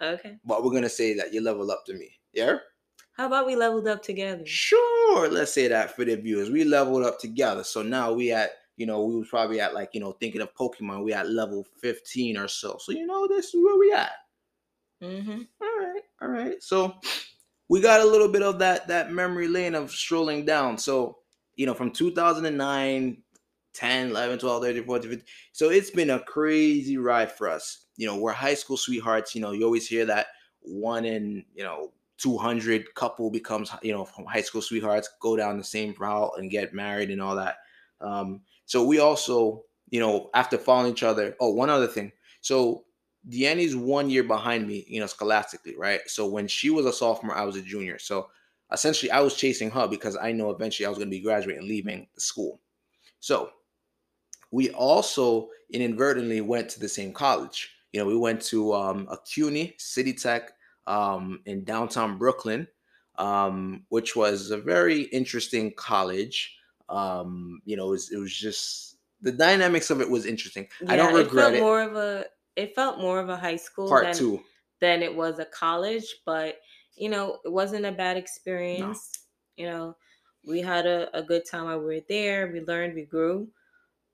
Okay. 0.00 0.38
but 0.44 0.64
we're 0.64 0.72
gonna 0.72 0.88
say 0.88 1.14
that 1.14 1.32
you 1.34 1.42
level 1.42 1.70
up 1.70 1.84
to 1.86 1.92
me 1.92 2.18
yeah 2.32 2.56
How 3.12 3.26
about 3.26 3.46
we 3.46 3.56
leveled 3.56 3.88
up 3.88 4.02
together? 4.02 4.44
Sure, 4.46 5.28
let's 5.28 5.52
say 5.52 5.68
that 5.68 5.94
for 5.94 6.04
the 6.04 6.16
viewers. 6.16 6.50
We 6.50 6.64
leveled 6.64 7.04
up 7.04 7.18
together. 7.18 7.64
So 7.64 7.82
now 7.82 8.12
we 8.12 8.32
at, 8.32 8.52
you 8.76 8.86
know, 8.86 9.04
we 9.04 9.16
was 9.16 9.28
probably 9.28 9.60
at 9.60 9.74
like, 9.74 9.90
you 9.92 10.00
know, 10.00 10.12
thinking 10.12 10.40
of 10.40 10.54
Pokemon, 10.54 11.04
we 11.04 11.12
at 11.12 11.28
level 11.28 11.66
15 11.82 12.38
or 12.38 12.48
so. 12.48 12.78
So 12.80 12.92
you 12.92 13.06
know, 13.06 13.28
this 13.28 13.52
is 13.52 13.62
where 13.62 13.78
we 13.78 13.92
at. 13.92 14.12
Mm-hmm. 15.02 15.42
All 15.60 15.78
right, 15.78 16.02
all 16.22 16.28
right. 16.28 16.62
So 16.62 16.94
we 17.68 17.80
got 17.80 18.00
a 18.00 18.04
little 18.04 18.28
bit 18.28 18.42
of 18.42 18.58
that 18.58 18.88
that 18.88 19.12
memory 19.12 19.48
lane 19.48 19.74
of 19.74 19.90
strolling 19.90 20.44
down. 20.44 20.78
So, 20.78 21.18
you 21.56 21.66
know, 21.66 21.74
from 21.74 21.90
2009, 21.90 23.22
10, 23.72 24.10
11, 24.10 24.38
12, 24.38 24.62
13, 24.62 24.84
14, 24.84 25.10
15. 25.10 25.26
So 25.52 25.70
it's 25.70 25.90
been 25.90 26.10
a 26.10 26.20
crazy 26.20 26.96
ride 26.96 27.30
for 27.32 27.48
us. 27.48 27.86
You 27.96 28.06
know, 28.06 28.16
we're 28.16 28.32
high 28.32 28.54
school 28.54 28.76
sweethearts. 28.76 29.34
You 29.34 29.40
know, 29.40 29.52
you 29.52 29.64
always 29.64 29.86
hear 29.86 30.04
that 30.06 30.28
one 30.62 31.04
in, 31.04 31.44
you 31.54 31.64
know, 31.64 31.92
200 32.20 32.94
couple 32.94 33.30
becomes, 33.30 33.70
you 33.82 33.92
know, 33.92 34.04
from 34.04 34.26
high 34.26 34.42
school 34.42 34.62
sweethearts, 34.62 35.08
go 35.20 35.36
down 35.36 35.56
the 35.56 35.64
same 35.64 35.94
route 35.98 36.32
and 36.36 36.50
get 36.50 36.74
married 36.74 37.10
and 37.10 37.22
all 37.22 37.34
that. 37.36 37.56
Um, 38.00 38.42
so 38.66 38.84
we 38.84 38.98
also, 38.98 39.64
you 39.88 40.00
know, 40.00 40.30
after 40.34 40.58
following 40.58 40.92
each 40.92 41.02
other. 41.02 41.34
Oh, 41.40 41.50
one 41.50 41.70
other 41.70 41.86
thing. 41.86 42.12
So 42.40 42.84
Deanne's 43.28 43.74
one 43.74 44.10
year 44.10 44.22
behind 44.22 44.66
me, 44.66 44.84
you 44.86 45.00
know, 45.00 45.06
scholastically, 45.06 45.76
right? 45.76 46.00
So 46.06 46.26
when 46.26 46.46
she 46.46 46.70
was 46.70 46.86
a 46.86 46.92
sophomore, 46.92 47.36
I 47.36 47.44
was 47.44 47.56
a 47.56 47.62
junior. 47.62 47.98
So 47.98 48.28
essentially, 48.72 49.10
I 49.10 49.20
was 49.20 49.34
chasing 49.34 49.70
her 49.70 49.88
because 49.88 50.16
I 50.16 50.32
know 50.32 50.50
eventually 50.50 50.86
I 50.86 50.90
was 50.90 50.98
going 50.98 51.08
to 51.08 51.16
be 51.16 51.22
graduating 51.22 51.68
leaving 51.68 52.06
the 52.14 52.20
school. 52.20 52.60
So 53.20 53.50
we 54.50 54.70
also 54.70 55.48
inadvertently 55.70 56.40
went 56.40 56.68
to 56.70 56.80
the 56.80 56.88
same 56.88 57.12
college. 57.12 57.70
You 57.92 58.00
know, 58.00 58.06
we 58.06 58.16
went 58.16 58.40
to 58.42 58.74
um, 58.74 59.08
a 59.10 59.16
CUNY 59.16 59.74
City 59.78 60.12
Tech 60.12 60.52
um, 60.86 61.40
in 61.46 61.64
downtown 61.64 62.18
Brooklyn, 62.18 62.68
um, 63.16 63.84
which 63.88 64.16
was 64.16 64.50
a 64.50 64.56
very 64.56 65.02
interesting 65.02 65.72
college. 65.76 66.56
Um, 66.88 67.60
you 67.64 67.76
know, 67.76 67.88
it 67.88 67.90
was, 67.90 68.10
it 68.12 68.16
was 68.18 68.34
just 68.34 68.96
the 69.22 69.32
dynamics 69.32 69.90
of 69.90 70.00
it 70.00 70.10
was 70.10 70.26
interesting. 70.26 70.68
I 70.88 70.96
don't 70.96 71.14
regret 71.14 71.54
it. 71.54 71.58
Felt 71.58 71.60
it. 71.60 71.60
more 71.60 71.82
of 71.82 71.96
a. 71.96 72.24
It 72.56 72.74
felt 72.74 72.98
more 72.98 73.20
of 73.20 73.28
a 73.28 73.36
high 73.36 73.56
school 73.56 73.88
Part 73.88 74.04
than, 74.04 74.14
two. 74.14 74.42
than 74.80 75.02
it 75.02 75.14
was 75.14 75.38
a 75.38 75.44
college, 75.44 76.16
but 76.26 76.56
you 76.96 77.08
know, 77.08 77.38
it 77.44 77.52
wasn't 77.52 77.86
a 77.86 77.92
bad 77.92 78.16
experience. 78.16 79.12
You 79.56 79.66
know, 79.66 79.96
we 80.46 80.60
had 80.60 80.86
a, 80.86 81.16
a 81.16 81.22
good 81.22 81.44
time 81.48 81.64
while 81.66 81.78
we 81.78 81.84
were 81.84 82.00
there. 82.08 82.50
We 82.52 82.60
learned, 82.62 82.94
we 82.94 83.04
grew, 83.04 83.48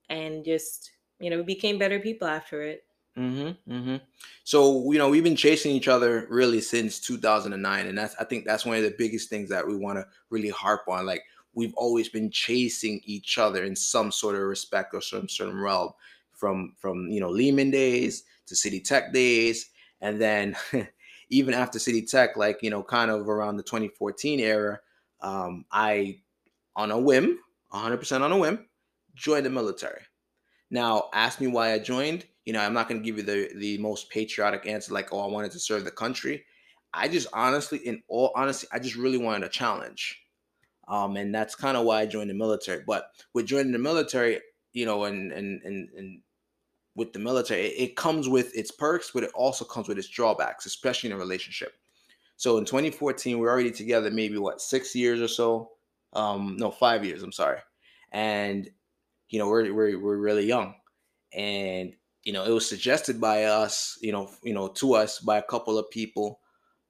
and 0.09 0.45
just 0.45 0.91
you 1.19 1.29
know, 1.29 1.37
we 1.37 1.43
became 1.43 1.79
better 1.79 1.99
people 1.99 2.27
after 2.27 2.61
it. 2.61 2.83
Mm-hmm, 3.17 3.71
mm-hmm. 3.71 3.95
So 4.43 4.91
you 4.91 4.99
know 4.99 5.09
we've 5.09 5.23
been 5.23 5.35
chasing 5.35 5.71
each 5.71 5.87
other 5.87 6.27
really 6.29 6.61
since 6.61 6.99
2009, 6.99 7.87
and 7.87 7.97
that's 7.97 8.15
I 8.19 8.23
think 8.23 8.45
that's 8.45 8.65
one 8.65 8.77
of 8.77 8.83
the 8.83 8.95
biggest 8.97 9.29
things 9.29 9.49
that 9.49 9.67
we 9.67 9.75
want 9.75 9.97
to 9.97 10.05
really 10.29 10.49
harp 10.49 10.83
on. 10.87 11.05
Like 11.05 11.23
we've 11.53 11.73
always 11.75 12.09
been 12.09 12.29
chasing 12.29 13.01
each 13.05 13.39
other 13.39 13.63
in 13.63 13.75
some 13.75 14.11
sort 14.11 14.35
of 14.35 14.41
respect 14.41 14.93
or 14.93 15.01
some 15.01 15.27
certain 15.27 15.59
realm, 15.59 15.93
from 16.31 16.73
from 16.77 17.07
you 17.09 17.19
know 17.19 17.29
Lehman 17.29 17.71
days 17.71 18.23
to 18.45 18.55
City 18.55 18.79
Tech 18.79 19.11
days, 19.13 19.71
and 20.01 20.21
then 20.21 20.55
even 21.29 21.53
after 21.53 21.79
City 21.79 22.03
Tech, 22.03 22.37
like 22.37 22.61
you 22.61 22.69
know, 22.69 22.83
kind 22.83 23.11
of 23.11 23.27
around 23.27 23.57
the 23.57 23.63
2014 23.63 24.39
era, 24.39 24.79
um, 25.21 25.65
I 25.71 26.19
on 26.75 26.91
a 26.91 26.99
whim, 26.99 27.39
100% 27.73 28.21
on 28.21 28.31
a 28.31 28.37
whim, 28.37 28.67
joined 29.15 29.47
the 29.47 29.49
military. 29.49 30.01
Now, 30.69 31.09
ask 31.13 31.41
me 31.41 31.47
why 31.47 31.73
I 31.73 31.79
joined. 31.79 32.25
You 32.47 32.53
know, 32.53 32.61
I'm 32.61 32.73
not 32.73 32.87
going 32.87 33.01
to 33.01 33.05
give 33.05 33.17
you 33.17 33.23
the 33.23 33.49
the 33.57 33.77
most 33.77 34.09
patriotic 34.09 34.65
answer, 34.65 34.93
like, 34.93 35.11
"Oh, 35.11 35.19
I 35.19 35.27
wanted 35.27 35.51
to 35.51 35.59
serve 35.59 35.83
the 35.83 35.91
country." 35.91 36.45
I 36.93 37.09
just 37.09 37.27
honestly, 37.33 37.79
in 37.79 38.01
all 38.07 38.31
honesty, 38.37 38.67
I 38.71 38.79
just 38.79 38.95
really 38.95 39.17
wanted 39.17 39.43
a 39.45 39.49
challenge, 39.49 40.21
um, 40.87 41.17
and 41.17 41.35
that's 41.35 41.55
kind 41.55 41.75
of 41.75 41.83
why 41.83 41.99
I 41.99 42.05
joined 42.05 42.29
the 42.29 42.33
military. 42.33 42.83
But 42.87 43.11
with 43.33 43.47
joining 43.47 43.73
the 43.73 43.79
military, 43.79 44.39
you 44.71 44.85
know, 44.85 45.03
and 45.03 45.33
and 45.33 45.61
and 45.63 45.89
and 45.97 46.21
with 46.95 47.11
the 47.11 47.19
military, 47.19 47.63
it, 47.63 47.89
it 47.89 47.95
comes 47.97 48.29
with 48.29 48.55
its 48.55 48.71
perks, 48.71 49.11
but 49.13 49.23
it 49.23 49.31
also 49.35 49.65
comes 49.65 49.89
with 49.89 49.97
its 49.97 50.07
drawbacks, 50.07 50.65
especially 50.65 51.09
in 51.09 51.17
a 51.17 51.19
relationship. 51.19 51.73
So 52.37 52.57
in 52.59 52.63
2014, 52.63 53.39
we're 53.39 53.51
already 53.51 53.71
together 53.71 54.09
maybe 54.09 54.37
what 54.37 54.61
six 54.61 54.95
years 54.95 55.19
or 55.19 55.27
so. 55.27 55.71
Um, 56.13 56.55
no, 56.57 56.71
five 56.71 57.03
years. 57.03 57.23
I'm 57.23 57.33
sorry. 57.33 57.59
And 58.13 58.69
you 59.29 59.37
know 59.37 59.49
we're 59.49 59.73
we're 59.73 59.99
we're 59.99 60.15
really 60.15 60.45
young, 60.45 60.75
and 61.33 61.93
you 62.27 62.33
know 62.33 62.43
it 62.43 62.51
was 62.51 62.67
suggested 62.67 63.21
by 63.21 63.45
us, 63.45 63.97
you 64.01 64.11
know, 64.11 64.29
you 64.43 64.53
know 64.53 64.67
to 64.67 64.95
us 64.95 65.19
by 65.19 65.37
a 65.37 65.41
couple 65.41 65.77
of 65.77 65.89
people 65.89 66.41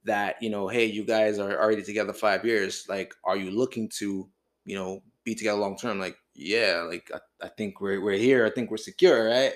that 0.02 0.34
you 0.42 0.50
know, 0.50 0.66
hey, 0.66 0.86
you 0.86 1.04
guys 1.04 1.38
are 1.38 1.62
already 1.62 1.84
together 1.84 2.12
five 2.12 2.44
years. 2.44 2.86
Like, 2.88 3.14
are 3.22 3.36
you 3.36 3.52
looking 3.52 3.88
to 4.00 4.28
you 4.64 4.74
know 4.74 5.00
be 5.22 5.36
together 5.36 5.60
long 5.60 5.78
term? 5.78 6.00
Like, 6.00 6.16
yeah, 6.34 6.84
like 6.88 7.08
I, 7.14 7.46
I 7.46 7.48
think 7.50 7.80
we're 7.80 8.00
we're 8.00 8.18
here. 8.18 8.46
I 8.46 8.50
think 8.50 8.68
we're 8.68 8.78
secure, 8.78 9.28
right? 9.28 9.52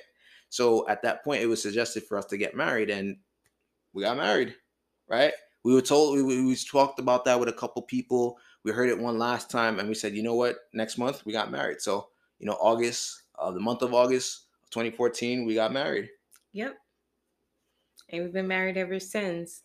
So 0.50 0.88
at 0.88 1.02
that 1.02 1.24
point, 1.24 1.42
it 1.42 1.46
was 1.46 1.60
suggested 1.60 2.04
for 2.04 2.16
us 2.16 2.26
to 2.26 2.36
get 2.36 2.54
married, 2.54 2.88
and 2.88 3.16
we 3.92 4.04
got 4.04 4.16
married, 4.16 4.54
right? 5.08 5.32
We 5.64 5.74
were 5.74 5.82
told 5.82 6.14
we, 6.14 6.44
we 6.44 6.54
talked 6.54 7.00
about 7.00 7.24
that 7.24 7.40
with 7.40 7.48
a 7.48 7.52
couple 7.52 7.82
people. 7.82 8.38
We 8.62 8.70
heard 8.70 8.88
it 8.88 9.00
one 9.00 9.18
last 9.18 9.50
time, 9.50 9.80
and 9.80 9.88
we 9.88 9.96
said, 9.96 10.14
you 10.14 10.22
know 10.22 10.36
what? 10.36 10.58
Next 10.72 10.96
month 10.96 11.26
we 11.26 11.32
got 11.32 11.50
married. 11.50 11.80
So 11.80 12.06
you 12.38 12.46
know, 12.46 12.56
August, 12.60 13.22
uh, 13.36 13.50
the 13.50 13.58
month 13.58 13.82
of 13.82 13.94
August, 13.94 14.41
2014, 14.72 15.44
we 15.44 15.54
got 15.54 15.72
married. 15.72 16.08
Yep. 16.52 16.76
And 18.08 18.22
we've 18.22 18.32
been 18.32 18.48
married 18.48 18.76
ever 18.76 18.98
since. 18.98 19.62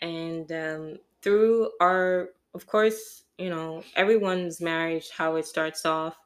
And 0.00 0.50
um, 0.52 0.96
through 1.22 1.70
our, 1.80 2.30
of 2.54 2.66
course, 2.66 3.24
you 3.38 3.50
know, 3.50 3.82
everyone's 3.96 4.60
marriage, 4.60 5.10
how 5.10 5.36
it 5.36 5.46
starts 5.46 5.84
off. 5.84 6.16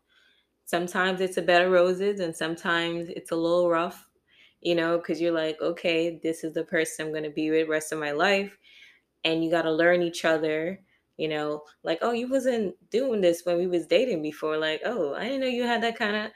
Sometimes 0.65 1.21
it's 1.21 1.39
a 1.39 1.43
bed 1.43 1.63
of 1.63 1.73
roses, 1.73 2.21
and 2.21 2.37
sometimes 2.37 3.09
it's 3.09 3.33
a 3.33 3.37
little 3.37 3.71
rough, 3.71 4.11
you 4.61 4.75
know, 4.75 4.99
because 4.99 5.19
you're 5.19 5.33
like, 5.33 5.59
okay, 5.63 6.21
this 6.23 6.45
is 6.45 6.53
the 6.53 6.65
person 6.65 7.07
I'm 7.07 7.13
going 7.13 7.25
to 7.25 7.31
be 7.31 7.51
with 7.51 7.69
rest 7.69 7.93
of 7.93 7.99
my 7.99 8.13
life. 8.13 8.57
And 9.25 9.43
you 9.43 9.51
got 9.51 9.63
to 9.63 9.73
learn 9.73 10.03
each 10.03 10.25
other 10.25 10.81
you 11.19 11.29
know 11.29 11.63
like 11.83 11.99
oh 12.01 12.13
you 12.13 12.31
wasn't 12.31 12.75
doing 12.91 13.21
this 13.21 13.43
when 13.45 13.59
we 13.59 13.67
was 13.67 13.87
dating 13.87 14.23
before 14.23 14.57
like 14.57 14.81
oh 14.85 15.15
i 15.15 15.25
didn't 15.25 15.41
know 15.41 15.47
you 15.47 15.65
had 15.65 15.83
that 15.83 15.99
kind 15.99 16.17
of 16.17 16.31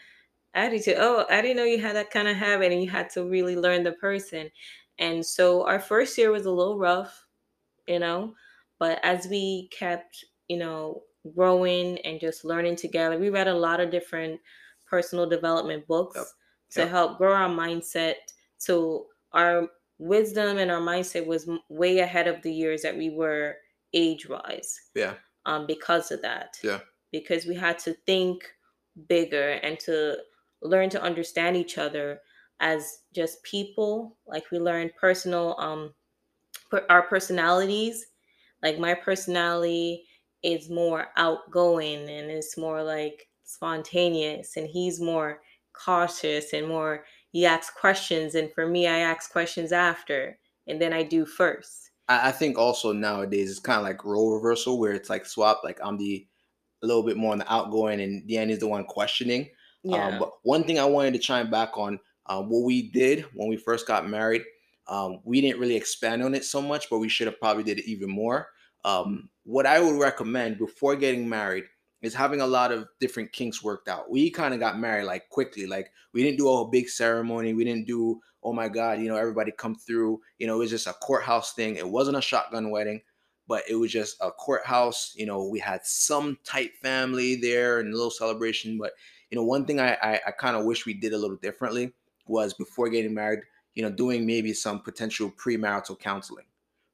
attitude 0.55 0.97
oh 0.99 1.25
i 1.31 1.41
didn't 1.41 1.57
know 1.57 1.65
you 1.65 1.81
had 1.81 1.97
that 1.97 2.11
kind 2.11 2.29
of 2.29 2.37
habit 2.37 2.73
and 2.73 2.83
you 2.83 2.91
had 2.91 3.09
to 3.11 3.25
really 3.25 3.57
learn 3.57 3.83
the 3.83 3.93
person. 3.93 4.51
And 4.99 5.25
so 5.25 5.67
our 5.67 5.81
first 5.81 6.17
year 6.19 6.31
was 6.31 6.47
a 6.47 6.51
little 6.51 6.79
rough 6.79 7.25
you 7.89 7.99
know 7.99 8.35
but 8.79 9.01
as 9.03 9.27
we 9.27 9.69
kept 9.77 10.25
you 10.49 10.59
know 10.59 11.03
growing 11.35 11.99
and 12.01 12.21
just 12.21 12.45
learning 12.45 12.77
together 12.77 13.19
we 13.19 13.31
read 13.31 13.49
a 13.49 13.55
lot 13.55 13.81
of 13.81 13.91
different 13.91 14.39
personal 14.93 15.27
development 15.27 15.87
books 15.87 16.17
yep. 16.17 16.27
to 16.71 16.81
yep. 16.81 16.91
help 16.91 17.17
grow 17.17 17.33
our 17.33 17.49
mindset. 17.49 18.17
So 18.59 19.07
our 19.33 19.69
wisdom 19.99 20.59
and 20.59 20.71
our 20.71 20.83
mindset 20.83 21.27
was 21.27 21.49
way 21.71 22.01
ahead 22.01 22.29
of 22.29 22.43
the 22.43 22.53
years 22.53 22.83
that 22.83 22.95
we 22.95 23.09
were 23.09 23.57
age 23.95 24.29
wise 24.29 24.79
yeah. 24.95 25.15
um 25.47 25.67
because 25.67 26.11
of 26.11 26.21
that. 26.21 26.59
Yeah. 26.63 26.81
Because 27.11 27.47
we 27.47 27.55
had 27.55 27.79
to 27.81 27.95
think 28.07 28.45
bigger 29.09 29.53
and 29.63 29.81
to 29.81 30.19
learn 30.63 30.91
to 30.91 31.03
understand 31.03 31.57
each 31.57 31.79
other 31.79 32.21
as 32.61 33.01
just 33.15 33.43
people. 33.43 34.17
Like 34.27 34.45
we 34.51 34.59
learn 34.59 34.91
personal 34.99 35.57
um 35.59 35.95
our 36.89 37.03
personalities. 37.03 38.07
Like 38.63 38.79
my 38.79 38.95
personality 38.95 40.07
is 40.43 40.71
more 40.71 41.07
outgoing 41.17 42.09
and 42.09 42.31
it's 42.31 42.57
more 42.57 42.83
like 42.83 43.29
spontaneous 43.45 44.57
and 44.57 44.67
he's 44.67 45.01
more 45.01 45.41
cautious 45.73 46.53
and 46.53 46.67
more 46.67 47.05
he 47.31 47.47
asks 47.47 47.75
questions 47.79 48.35
and 48.35 48.53
for 48.53 48.67
me 48.67 48.87
i 48.87 48.99
ask 48.99 49.31
questions 49.31 49.73
after 49.73 50.39
and 50.67 50.81
then 50.81 50.93
i 50.93 51.03
do 51.03 51.25
first. 51.25 51.91
I, 52.09 52.29
I 52.29 52.33
think 52.33 52.59
also 52.59 52.93
nowadays 52.93 53.51
it's 53.51 53.61
kind 53.61 53.79
of 53.79 53.85
like 53.85 54.05
role 54.05 54.35
reversal 54.35 54.79
where 54.79 54.93
it's 54.93 55.09
like 55.09 55.27
swap 55.27 55.63
like 55.65 55.79
i'm 55.83 55.97
the 55.97 56.27
a 56.83 56.87
little 56.87 57.03
bit 57.03 57.17
more 57.17 57.33
on 57.33 57.39
the 57.39 57.53
outgoing 57.53 58.01
and 58.01 58.29
Danny's 58.29 58.59
the 58.59 58.67
one 58.67 58.85
questioning 58.85 59.49
yeah. 59.83 60.09
Um, 60.09 60.19
but 60.19 60.33
one 60.43 60.65
thing 60.65 60.79
I 60.79 60.85
wanted 60.85 61.15
to 61.15 61.19
chime 61.19 61.51
back 61.51 61.77
on 61.77 61.99
uh, 62.27 62.43
what 62.43 62.65
we 62.65 62.91
did 62.91 63.27
when 63.35 63.49
we 63.49 63.57
first 63.57 63.87
got 63.87 64.09
married, 64.09 64.43
um, 64.87 65.21
we 65.25 65.41
didn't 65.41 65.61
really 65.61 65.77
expand 65.77 66.23
on 66.23 66.35
it 66.35 66.45
so 66.45 66.61
much, 66.61 66.89
but 66.91 66.99
we 66.99 67.09
should 67.09 67.27
have 67.27 67.41
probably 67.41 67.63
did 67.63 67.79
it 67.79 67.87
even 67.87 68.11
more. 68.11 68.49
Um, 68.85 69.29
what 69.45 69.67
I 69.67 69.81
would 69.81 70.01
recommend 70.01 70.59
before 70.59 70.97
getting 70.97 71.29
married 71.29 71.65
is 72.01 72.15
having 72.15 72.41
a 72.41 72.47
lot 72.47 72.73
of 72.73 72.89
different 73.01 73.33
kinks 73.33 73.63
worked 73.63 73.89
out. 73.89 74.11
We 74.11 74.31
kind 74.31 74.55
of 74.55 74.61
got 74.61 74.79
married 74.79 75.05
like 75.05 75.29
quickly, 75.29 75.67
like 75.67 75.91
we 76.13 76.23
didn't 76.23 76.39
do 76.39 76.49
a 76.49 76.69
big 76.69 76.89
ceremony. 76.89 77.55
We 77.55 77.65
didn't 77.65 77.87
do 77.87 78.21
oh 78.45 78.53
my 78.53 78.69
god, 78.69 79.01
you 79.01 79.09
know 79.09 79.17
everybody 79.17 79.53
come 79.53 79.77
through. 79.77 80.21
You 80.39 80.49
know 80.49 80.57
it 80.57 80.59
was 80.59 80.71
just 80.71 80.89
a 80.89 80.95
courthouse 80.95 81.53
thing. 81.53 81.77
It 81.77 81.89
wasn't 81.89 82.17
a 82.17 82.23
shotgun 82.23 82.71
wedding 82.71 83.03
but 83.49 83.65
it 83.69 83.75
was 83.75 83.93
just 83.93 84.17
a 84.21 84.31
courthouse. 84.31 85.13
You 85.17 85.27
know, 85.27 85.45
we 85.45 85.59
had 85.59 85.85
some 85.85 86.39
tight 86.45 86.71
family 86.83 87.37
there 87.37 87.81
and 87.81 87.93
a 87.93 87.97
little 87.97 88.11
celebration, 88.11 88.79
but 88.79 88.93
you 89.33 89.37
know, 89.37 89.45
one 89.45 89.65
thing 89.65 89.81
I 89.81 89.95
I, 90.03 90.21
I 90.27 90.31
kind 90.31 90.57
of 90.57 90.67
wish 90.67 90.85
we 90.85 90.93
did 90.93 91.15
a 91.15 91.19
little 91.19 91.39
differently 91.39 91.95
was 92.27 92.53
before 92.53 92.91
getting 92.91 93.15
married, 93.15 93.41
you 93.75 93.83
know, 93.83 93.91
doing 93.91 94.27
maybe 94.27 94.53
some 94.53 94.81
potential 94.81 95.33
premarital 95.43 95.99
counseling, 95.99 96.45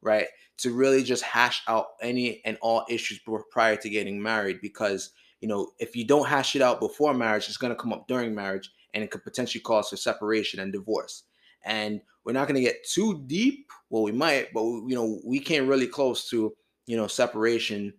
right? 0.00 0.26
To 0.58 0.72
really 0.72 1.02
just 1.02 1.24
hash 1.24 1.62
out 1.66 1.88
any 2.00 2.40
and 2.44 2.56
all 2.62 2.86
issues 2.88 3.20
prior 3.50 3.74
to 3.74 3.90
getting 3.90 4.22
married, 4.22 4.60
because 4.62 5.10
you 5.40 5.48
know, 5.48 5.72
if 5.80 5.96
you 5.96 6.04
don't 6.04 6.28
hash 6.28 6.54
it 6.54 6.62
out 6.62 6.78
before 6.78 7.12
marriage, 7.12 7.48
it's 7.48 7.56
going 7.56 7.72
to 7.72 7.80
come 7.80 7.92
up 7.92 8.06
during 8.06 8.36
marriage, 8.36 8.70
and 8.94 9.02
it 9.02 9.10
could 9.10 9.24
potentially 9.24 9.60
cause 9.60 9.88
for 9.88 9.96
separation 9.96 10.60
and 10.60 10.72
divorce. 10.72 11.24
And 11.64 12.00
we're 12.24 12.32
not 12.32 12.46
going 12.46 12.54
to 12.54 12.60
get 12.60 12.86
too 12.88 13.24
deep. 13.26 13.68
Well, 13.90 14.04
we 14.04 14.12
might, 14.12 14.52
but 14.54 14.62
we, 14.62 14.90
you 14.90 14.94
know, 14.94 15.18
we 15.24 15.40
came 15.40 15.66
really 15.66 15.88
close 15.88 16.30
to 16.30 16.54
you 16.86 16.96
know 16.96 17.08
separation 17.08 17.94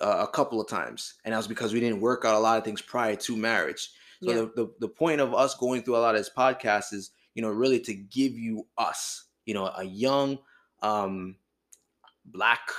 uh, 0.00 0.26
a 0.28 0.28
couple 0.28 0.60
of 0.60 0.68
times, 0.68 1.14
and 1.24 1.32
that 1.32 1.38
was 1.38 1.48
because 1.48 1.72
we 1.72 1.80
didn't 1.80 2.00
work 2.00 2.24
out 2.24 2.34
a 2.34 2.38
lot 2.38 2.58
of 2.58 2.64
things 2.64 2.82
prior 2.82 3.16
to 3.16 3.36
marriage. 3.36 3.90
So 4.22 4.30
yeah. 4.30 4.34
the, 4.34 4.52
the 4.56 4.72
the 4.80 4.88
point 4.88 5.20
of 5.20 5.34
us 5.34 5.54
going 5.54 5.82
through 5.82 5.96
a 5.96 5.98
lot 5.98 6.14
of 6.14 6.20
this 6.20 6.30
podcast 6.34 6.92
is, 6.92 7.10
you 7.34 7.42
know, 7.42 7.50
really 7.50 7.80
to 7.80 7.94
give 7.94 8.32
you 8.32 8.66
us, 8.78 9.24
you 9.44 9.54
know, 9.54 9.66
a 9.76 9.84
young, 9.84 10.38
um, 10.82 11.36
black, 12.24 12.70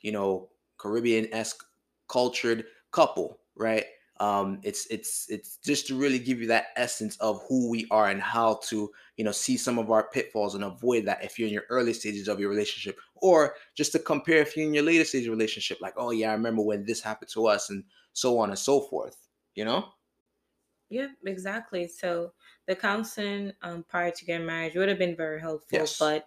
you 0.00 0.12
know, 0.12 0.48
Caribbean 0.76 1.32
esque 1.32 1.64
cultured 2.08 2.66
couple, 2.92 3.38
right? 3.56 3.84
um, 4.20 4.60
it's 4.62 4.86
it's 4.90 5.26
it's 5.28 5.56
just 5.56 5.88
to 5.88 5.96
really 5.96 6.18
give 6.18 6.40
you 6.40 6.46
that 6.46 6.66
essence 6.76 7.16
of 7.16 7.42
who 7.48 7.68
we 7.68 7.86
are 7.90 8.08
and 8.08 8.22
how 8.22 8.60
to 8.64 8.90
you 9.16 9.24
know 9.24 9.32
see 9.32 9.56
some 9.56 9.78
of 9.78 9.90
our 9.90 10.08
pitfalls 10.08 10.54
and 10.54 10.62
avoid 10.62 11.04
that 11.06 11.24
if 11.24 11.38
you're 11.38 11.48
in 11.48 11.54
your 11.54 11.64
early 11.68 11.92
stages 11.92 12.28
of 12.28 12.38
your 12.38 12.48
relationship 12.48 12.98
or 13.24 13.54
just 13.74 13.92
to 13.92 13.98
compare 13.98 14.38
if 14.38 14.56
you're 14.56 14.66
in 14.66 14.74
your 14.74 14.84
later 14.84 15.04
stage 15.04 15.28
relationship 15.28 15.78
like 15.80 15.94
oh 15.96 16.10
yeah 16.10 16.30
i 16.30 16.32
remember 16.32 16.62
when 16.62 16.84
this 16.84 17.00
happened 17.00 17.30
to 17.30 17.46
us 17.46 17.70
and 17.70 17.84
so 18.12 18.38
on 18.38 18.50
and 18.50 18.58
so 18.58 18.80
forth 18.80 19.16
you 19.54 19.64
know 19.64 19.84
yeah 20.90 21.08
exactly 21.26 21.88
so 21.88 22.32
the 22.66 22.74
counseling 22.74 23.52
um, 23.62 23.84
prior 23.88 24.10
to 24.10 24.24
getting 24.24 24.46
married 24.46 24.74
would 24.74 24.88
have 24.88 24.98
been 24.98 25.16
very 25.16 25.40
helpful 25.40 25.78
yes. 25.78 25.98
but 25.98 26.26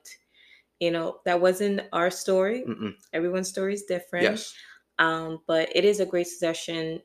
you 0.80 0.92
know 0.92 1.20
that 1.26 1.40
wasn't 1.40 1.82
our 1.94 2.10
story 2.10 2.64
Mm-mm. 2.68 2.94
everyone's 3.14 3.50
story 3.50 3.74
is 3.74 3.84
different 3.84 4.24
yes. 4.24 4.54
um, 5.00 5.40
but 5.48 5.70
it 5.76 5.86
is 5.86 6.00
a 6.00 6.06
great 6.06 6.28
suggestion 6.28 7.02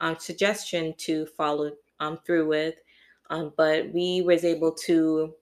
um, 0.00 0.16
suggestion 0.18 0.94
to 0.98 1.26
follow 1.26 1.72
um, 2.00 2.18
through 2.26 2.48
with. 2.48 2.74
Um, 3.28 3.52
but 3.56 3.92
we 3.92 4.22
was 4.22 4.44
able 4.44 4.72
to 4.86 5.34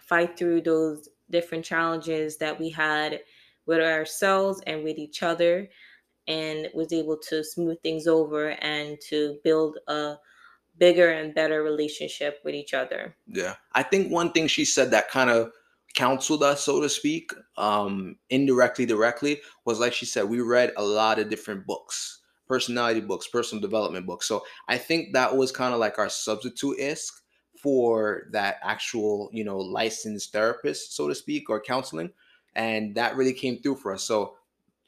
fight 0.00 0.36
through 0.36 0.62
those 0.62 1.08
different 1.30 1.64
challenges 1.64 2.36
that 2.38 2.58
we 2.58 2.68
had 2.68 3.20
with 3.70 3.80
ourselves 3.80 4.60
and 4.66 4.84
with 4.84 4.98
each 4.98 5.22
other 5.22 5.68
and 6.28 6.68
was 6.74 6.92
able 6.92 7.16
to 7.16 7.42
smooth 7.42 7.78
things 7.82 8.06
over 8.06 8.50
and 8.60 8.98
to 9.08 9.38
build 9.42 9.78
a 9.88 10.16
bigger 10.78 11.10
and 11.10 11.34
better 11.34 11.62
relationship 11.62 12.40
with 12.44 12.54
each 12.54 12.74
other. 12.74 13.16
Yeah. 13.26 13.54
I 13.72 13.82
think 13.82 14.12
one 14.12 14.32
thing 14.32 14.46
she 14.46 14.64
said 14.64 14.90
that 14.90 15.10
kind 15.10 15.30
of 15.30 15.52
counseled 15.94 16.42
us, 16.42 16.62
so 16.62 16.80
to 16.80 16.88
speak, 16.88 17.32
um, 17.56 18.16
indirectly, 18.28 18.86
directly, 18.86 19.40
was 19.64 19.80
like 19.80 19.92
she 19.92 20.06
said, 20.06 20.28
we 20.28 20.40
read 20.40 20.72
a 20.76 20.84
lot 20.84 21.18
of 21.18 21.30
different 21.30 21.66
books 21.66 22.20
personality 22.50 23.00
books, 23.00 23.28
personal 23.28 23.62
development 23.62 24.04
books. 24.04 24.26
So 24.26 24.44
I 24.66 24.76
think 24.76 25.12
that 25.12 25.36
was 25.36 25.52
kind 25.52 25.72
of 25.72 25.78
like 25.78 26.00
our 26.00 26.08
substitute 26.08 26.80
isk 26.80 27.12
for 27.62 28.24
that 28.32 28.56
actual, 28.64 29.30
you 29.32 29.44
know, 29.44 29.58
licensed 29.58 30.32
therapist, 30.32 30.96
so 30.96 31.06
to 31.06 31.14
speak, 31.14 31.48
or 31.48 31.60
counseling. 31.60 32.10
And 32.54 32.94
that 32.96 33.16
really 33.16 33.32
came 33.32 33.58
through 33.58 33.76
for 33.76 33.94
us. 33.94 34.02
So, 34.02 34.34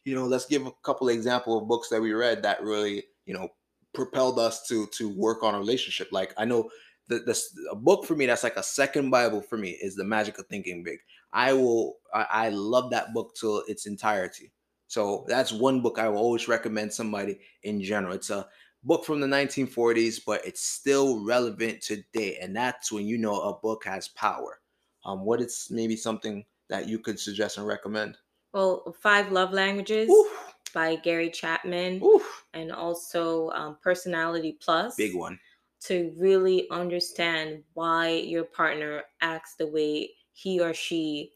you 0.04 0.14
know, 0.14 0.26
let's 0.26 0.47
give 0.47 0.66
a 0.66 0.73
couple 0.83 1.09
of 1.09 1.14
example 1.14 1.59
of 1.59 1.69
books 1.69 1.88
that 1.88 2.02
we 2.02 2.12
read 2.12 2.42
that 2.42 2.62
really, 2.62 3.04
you 3.26 3.35
know, 3.35 3.49
propelled 3.95 4.38
us 4.38 4.66
to 4.69 4.87
to 4.88 5.09
work 5.09 5.42
on 5.42 5.54
a 5.54 5.59
relationship. 5.59 6.09
Like 6.12 6.35
I 6.37 6.45
know 6.45 6.71
the, 7.09 7.21
the 7.21 7.40
a 7.71 7.76
book 7.76 8.04
for 8.04 8.16
me 8.16 8.26
that's 8.26 8.42
like 8.42 8.57
a 8.57 8.62
second 8.62 9.11
Bible 9.11 9.42
for 9.42 9.57
me 9.57 9.71
is 9.71 9.95
The 9.95 10.04
Magic 10.04 10.38
of 10.38 10.47
Thinking 10.47 10.83
Big. 10.83 10.99
I 11.33 11.52
will 11.52 11.97
I, 12.12 12.26
I 12.31 12.49
love 12.50 12.90
that 12.90 13.12
book 13.14 13.35
till 13.38 13.62
its 13.69 13.87
entirety. 13.87 14.52
So 14.88 15.25
that's 15.26 15.52
one 15.52 15.81
book 15.81 15.99
I 15.99 16.09
will 16.09 16.19
always 16.19 16.49
recommend 16.49 16.92
somebody 16.92 17.38
in 17.62 17.83
general. 17.83 18.12
It's 18.12 18.31
a 18.31 18.47
book 18.85 19.04
from 19.04 19.21
the 19.21 19.26
1940s, 19.26 20.21
but 20.26 20.45
it's 20.47 20.61
still 20.61 21.25
relevant 21.25 21.81
today. 21.81 22.38
And 22.40 22.54
that's 22.54 22.92
when 22.92 23.07
you 23.07 23.16
know 23.16 23.40
a 23.40 23.59
book 23.59 23.85
has 23.87 24.09
power. 24.09 24.61
Um, 25.04 25.25
what 25.25 25.40
is 25.40 25.69
maybe 25.71 25.97
something 25.97 26.45
that 26.73 26.88
you 26.88 26.99
could 26.99 27.21
suggest 27.21 27.59
and 27.59 27.67
recommend? 27.69 28.19
Well, 28.52 28.97
Five 29.00 29.33
Love 29.33 29.52
Languages 29.52 30.11
Oof, 30.11 30.55
by 30.75 30.97
Gary 30.97 31.31
Chapman, 31.31 32.02
oof, 32.02 32.47
and 32.52 32.73
also 32.73 33.50
um, 33.50 33.76
Personality 33.83 34.59
Plus. 34.61 34.97
big 34.97 35.14
one. 35.14 35.38
to 35.81 36.14
really 36.17 36.69
understand 36.71 37.64
why 37.75 38.11
your 38.11 38.45
partner 38.45 39.02
acts 39.21 39.57
the 39.57 39.67
way 39.67 40.14
he 40.33 40.61
or 40.61 40.73
she 40.75 41.33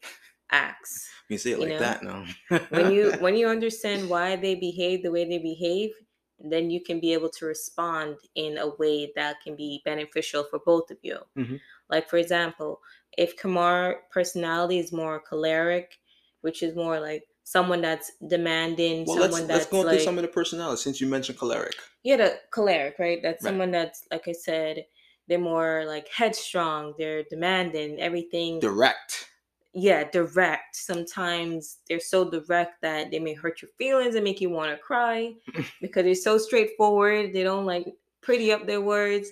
acts. 0.51 1.09
You 1.29 1.37
say 1.37 1.51
it 1.51 1.59
You 1.59 1.65
like 1.65 1.69
know, 1.69 1.79
that 1.79 2.03
now. 2.03 2.25
When 2.69 2.91
you 2.91 3.13
when 3.19 3.35
you 3.35 3.47
understand 3.47 4.09
why 4.09 4.35
they 4.35 4.55
behave 4.55 5.03
the 5.03 5.11
way 5.11 5.25
they 5.25 5.39
behave, 5.39 5.91
then 6.39 6.69
you 6.69 6.81
can 6.81 6.99
be 6.99 7.13
able 7.13 7.29
to 7.29 7.45
respond 7.45 8.17
in 8.35 8.57
a 8.57 8.69
way 8.75 9.11
that 9.15 9.41
can 9.41 9.55
be 9.55 9.81
beneficial 9.85 10.43
for 10.43 10.59
both 10.59 10.91
of 10.91 10.97
you. 11.01 11.19
Mhm. 11.35 11.59
Like 11.89 12.09
for 12.09 12.17
example, 12.17 12.79
if 13.17 13.35
Kamar 13.37 14.01
personality 14.11 14.79
is 14.79 14.91
more 14.91 15.19
choleric, 15.19 15.99
which 16.41 16.61
is 16.63 16.75
more 16.75 16.99
like 16.99 17.23
someone 17.43 17.81
that's 17.81 18.11
demanding, 18.27 19.05
well, 19.05 19.15
someone 19.15 19.31
let's 19.31 19.47
that's 19.47 19.49
let's 19.49 19.65
go 19.71 19.81
like 19.81 19.89
through 19.97 20.03
some 20.03 20.17
of 20.17 20.21
the 20.21 20.27
personalities 20.27 20.83
since 20.83 20.99
you 21.01 21.07
mentioned 21.07 21.37
choleric. 21.39 21.75
yeah, 22.03 22.17
the 22.17 22.39
choleric, 22.51 22.95
right? 22.99 23.19
That's 23.23 23.43
Right. 23.43 23.49
someone 23.49 23.71
that's 23.71 24.05
like 24.11 24.27
I 24.27 24.33
said, 24.33 24.85
they're 25.27 25.39
more 25.39 25.83
like 25.87 26.07
headstrong, 26.09 26.93
they're 26.97 27.23
demanding 27.23 27.99
everything. 27.99 28.59
Direct. 28.59 29.29
yeah, 29.73 30.03
direct. 30.09 30.75
Sometimes 30.75 31.77
they're 31.87 31.99
so 31.99 32.29
direct 32.29 32.81
that 32.81 33.11
they 33.11 33.19
may 33.19 33.33
hurt 33.33 33.61
your 33.61 33.69
feelings 33.77 34.15
and 34.15 34.23
make 34.23 34.41
you 34.41 34.49
want 34.49 34.71
to 34.71 34.77
cry 34.77 35.33
because 35.81 36.03
they're 36.03 36.15
so 36.15 36.37
straightforward. 36.37 37.33
They 37.33 37.43
don't 37.43 37.65
like 37.65 37.87
pretty 38.21 38.51
up 38.51 38.65
their 38.67 38.81
words. 38.81 39.29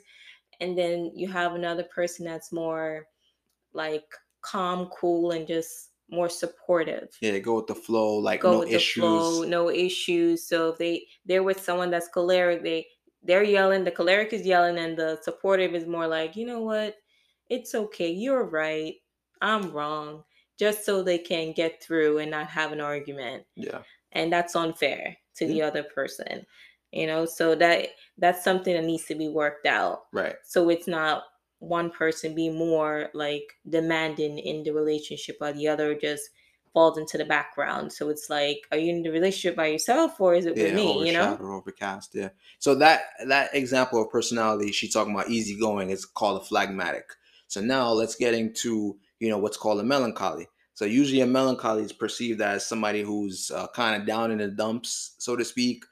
And 0.62 0.77
then 0.77 1.12
you 1.15 1.27
have 1.29 1.53
another 1.55 1.83
person 1.83 2.25
that's 2.25 2.51
more 2.51 3.07
like 3.74 4.05
calm, 4.41 4.88
cool, 4.88 5.31
and 5.31 5.47
just 5.47 5.91
more 6.09 6.29
supportive 6.29 7.09
Yeah, 7.21 7.39
go 7.39 7.55
with 7.55 7.67
the 7.67 7.75
flow. 7.75 8.17
Like 8.17 8.41
go 8.41 8.51
no 8.51 8.59
with 8.59 8.69
issues. 8.71 9.01
the 9.01 9.01
flow, 9.01 9.43
no 9.43 9.69
issues. 9.69 10.47
So 10.47 10.69
if 10.69 10.77
they 10.77 11.07
they're 11.25 11.43
with 11.43 11.62
someone 11.62 11.89
that's 11.91 12.07
choleric, 12.09 12.63
they 12.63 12.88
they're 13.24 13.43
yelling, 13.43 13.83
the 13.83 13.91
choleric 13.91 14.33
is 14.33 14.45
yelling, 14.45 14.77
and 14.77 14.97
the 14.97 15.19
supportive 15.24 15.74
is 15.74 15.88
more 15.88 16.07
like, 16.07 16.35
you 16.35 16.45
know 16.45 16.62
what, 16.62 16.97
it's 17.50 17.74
okay, 17.74 18.12
you're 18.12 18.43
right, 18.43 18.95
I'm 19.41 19.71
wrong, 19.71 20.24
just 20.59 20.85
so 20.85 21.01
they 21.01 21.17
can 21.17 21.51
get 21.53 21.81
through 21.81 22.19
and 22.19 22.29
not 22.31 22.47
have 22.47 22.71
an 22.71 22.81
argument, 22.81 23.45
Yeah. 23.55 23.81
and 24.12 24.31
that's 24.31 24.55
unfair 24.55 25.17
to 25.38 25.47
the 25.47 25.63
other 25.63 25.83
person, 25.83 26.45
you 26.92 27.08
know. 27.08 27.25
So 27.25 27.56
that 27.56 27.89
that's 28.18 28.44
something 28.44 28.74
that 28.74 28.84
needs 28.84 29.06
to 29.06 29.15
be 29.15 29.30
worked 29.30 29.65
out. 29.65 30.04
Right. 30.13 30.36
So 30.44 30.70
it's 30.70 30.88
not 30.88 31.24
one 31.60 31.89
person 31.89 32.36
be 32.36 32.50
more 32.50 33.10
like 33.13 33.54
demanding 33.68 34.38
in 34.38 34.63
the 34.63 34.72
relationship 34.72 35.38
while 35.39 35.54
the 35.54 35.68
other 35.68 35.96
just 35.96 36.30
falls 36.75 36.98
into 36.98 37.18
the 37.18 37.25
background. 37.25 37.92
So 37.92 38.10
it's 38.10 38.30
like, 38.30 38.60
are 38.72 38.77
you 38.77 38.94
in 38.94 39.01
the 39.01 39.10
relationship 39.10 39.56
by 39.56 39.68
yourself 39.68 40.20
or 40.20 40.36
is 40.36 40.46
it 40.46 40.56
with 40.56 40.75
me? 40.75 41.08
You 41.08 41.13
know? 41.13 41.38
overcast. 41.42 42.12
Yeah. 42.13 42.30
So 42.60 42.75
that 42.75 43.04
that 43.27 43.56
example 43.56 44.01
of 44.01 44.12
personality 44.12 44.72
she's 44.72 44.94
talking 44.94 45.13
about 45.13 45.30
easygoing 45.30 45.89
is 45.89 46.06
called 46.06 46.42
a 46.42 46.46
phlegmatic. 46.46 47.06
So 47.48 47.62
now 47.62 47.92
let's 47.92 48.15
get 48.15 48.34
into 48.34 48.98
you 49.20 49.30
know 49.30 49.38
what's 49.38 49.58
called 49.58 49.80
a 49.80 49.84
melancholy. 49.84 50.48
So 50.74 50.84
usually 50.84 51.22
a 51.22 51.25
melancholy 51.25 51.84
is 51.84 51.94
perceived 51.94 52.42
as 52.42 52.65
somebody 52.65 53.01
who's 53.01 53.50
uh, 53.50 53.68
kind 53.68 54.00
of 54.00 54.06
down 54.06 54.32
in 54.32 54.39
the 54.39 54.50
dumps, 54.50 55.15
so 55.18 55.38
to 55.38 55.46
speak. 55.46 55.86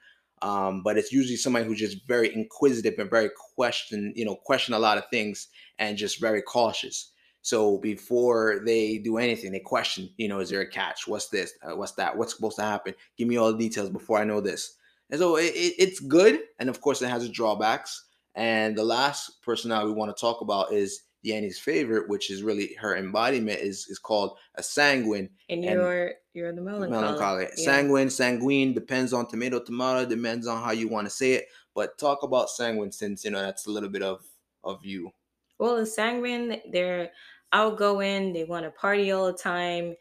Um, 0.44 0.84
but 0.84 0.98
it's 0.98 1.14
usually 1.14 1.38
somebody 1.38 1.66
who's 1.66 1.80
just 1.80 2.06
very 2.06 2.34
inquisitive 2.36 3.00
and 3.00 3.10
very 3.10 3.32
question, 3.56 4.12
you 4.16 4.26
know, 4.26 4.36
question 4.36 4.74
a 4.74 4.80
lot 4.80 4.98
of 4.98 5.06
things 5.10 5.48
and 5.80 5.98
just 5.98 6.20
very 6.20 6.42
cautious. 6.42 7.12
So 7.42 7.78
before 7.78 8.62
they 8.66 8.98
do 8.98 9.18
anything, 9.18 9.54
they 9.54 9.62
question, 9.62 10.10
you 10.18 10.28
know, 10.28 10.40
is 10.40 10.50
there 10.50 10.60
a 10.60 10.70
catch? 10.70 11.08
What's 11.08 11.30
this? 11.30 11.54
Uh, 11.64 11.78
what's 11.78 11.94
that? 11.94 12.18
What's 12.18 12.36
supposed 12.36 12.58
to 12.58 12.64
happen? 12.64 12.94
Give 13.18 13.28
me 13.28 13.38
all 13.38 13.54
the 13.54 13.58
details 13.58 13.90
before 13.90 14.20
I 14.20 14.26
know 14.26 14.42
this. 14.42 14.76
And 15.10 15.20
so 15.20 15.38
it, 15.38 15.54
it, 15.56 15.76
it's 15.78 16.00
good, 16.02 16.40
and 16.60 16.70
of 16.70 16.82
course 16.82 17.02
it 17.02 17.10
has 17.10 17.24
its 17.24 17.34
drawbacks. 17.34 18.06
And 18.36 18.78
the 18.78 18.84
last 18.84 19.42
personality 19.44 19.88
we 19.88 19.94
want 19.94 20.16
to 20.16 20.20
talk 20.20 20.42
about 20.42 20.74
is 20.74 21.04
Yanni's 21.24 21.60
favorite, 21.60 22.10
which 22.10 22.30
is 22.30 22.44
really 22.44 22.76
her 22.76 22.98
embodiment 22.98 23.60
is 23.60 23.88
is 23.88 24.00
called 24.00 24.38
a 24.56 24.64
sanguine. 24.64 25.30
And 25.50 25.64
And 25.64 25.80
you're 25.80 26.12
you're 26.34 26.54
the 26.54 26.62
melancholy. 26.62 27.02
Melancholy. 27.02 27.44
Yeah. 27.58 27.64
Sanguine, 27.64 28.10
sanguine 28.10 28.74
depends 28.74 29.14
on 29.14 29.28
tomato, 29.28 29.60
tomato, 29.60 30.06
depends 30.06 30.48
on 30.48 30.62
how 30.62 30.72
you 30.72 30.88
want 30.88 31.06
to 31.06 31.12
say 31.12 31.34
it. 31.34 31.46
But 31.76 31.98
talk 31.98 32.24
about 32.24 32.50
sanguine 32.50 32.92
since 32.92 33.24
you 33.24 33.32
know 33.32 33.42
that's 33.42 33.68
a 33.68 33.72
little 33.72 33.90
bit 33.90 34.04
of 34.04 34.26
of 34.64 34.86
you. 34.86 35.12
Well, 35.60 35.78
the 35.78 35.86
sanguine, 35.86 36.62
they're 36.72 37.12
outgoing. 37.54 38.34
They 38.34 38.44
want 38.44 38.66
to 38.66 38.72
party 38.72 39.12
all 39.12 39.28
the 39.28 39.38
time. 39.38 39.96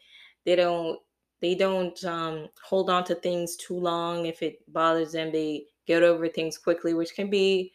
They 0.45 0.55
don't. 0.55 0.99
They 1.39 1.55
don't 1.55 2.01
um, 2.05 2.47
hold 2.63 2.89
on 2.89 3.03
to 3.05 3.15
things 3.15 3.57
too 3.57 3.77
long. 3.77 4.25
If 4.25 4.41
it 4.41 4.59
bothers 4.71 5.11
them, 5.11 5.31
they 5.31 5.65
get 5.85 6.01
over 6.01 6.29
things 6.29 6.57
quickly, 6.57 6.93
which 6.93 7.15
can 7.15 7.29
be 7.29 7.73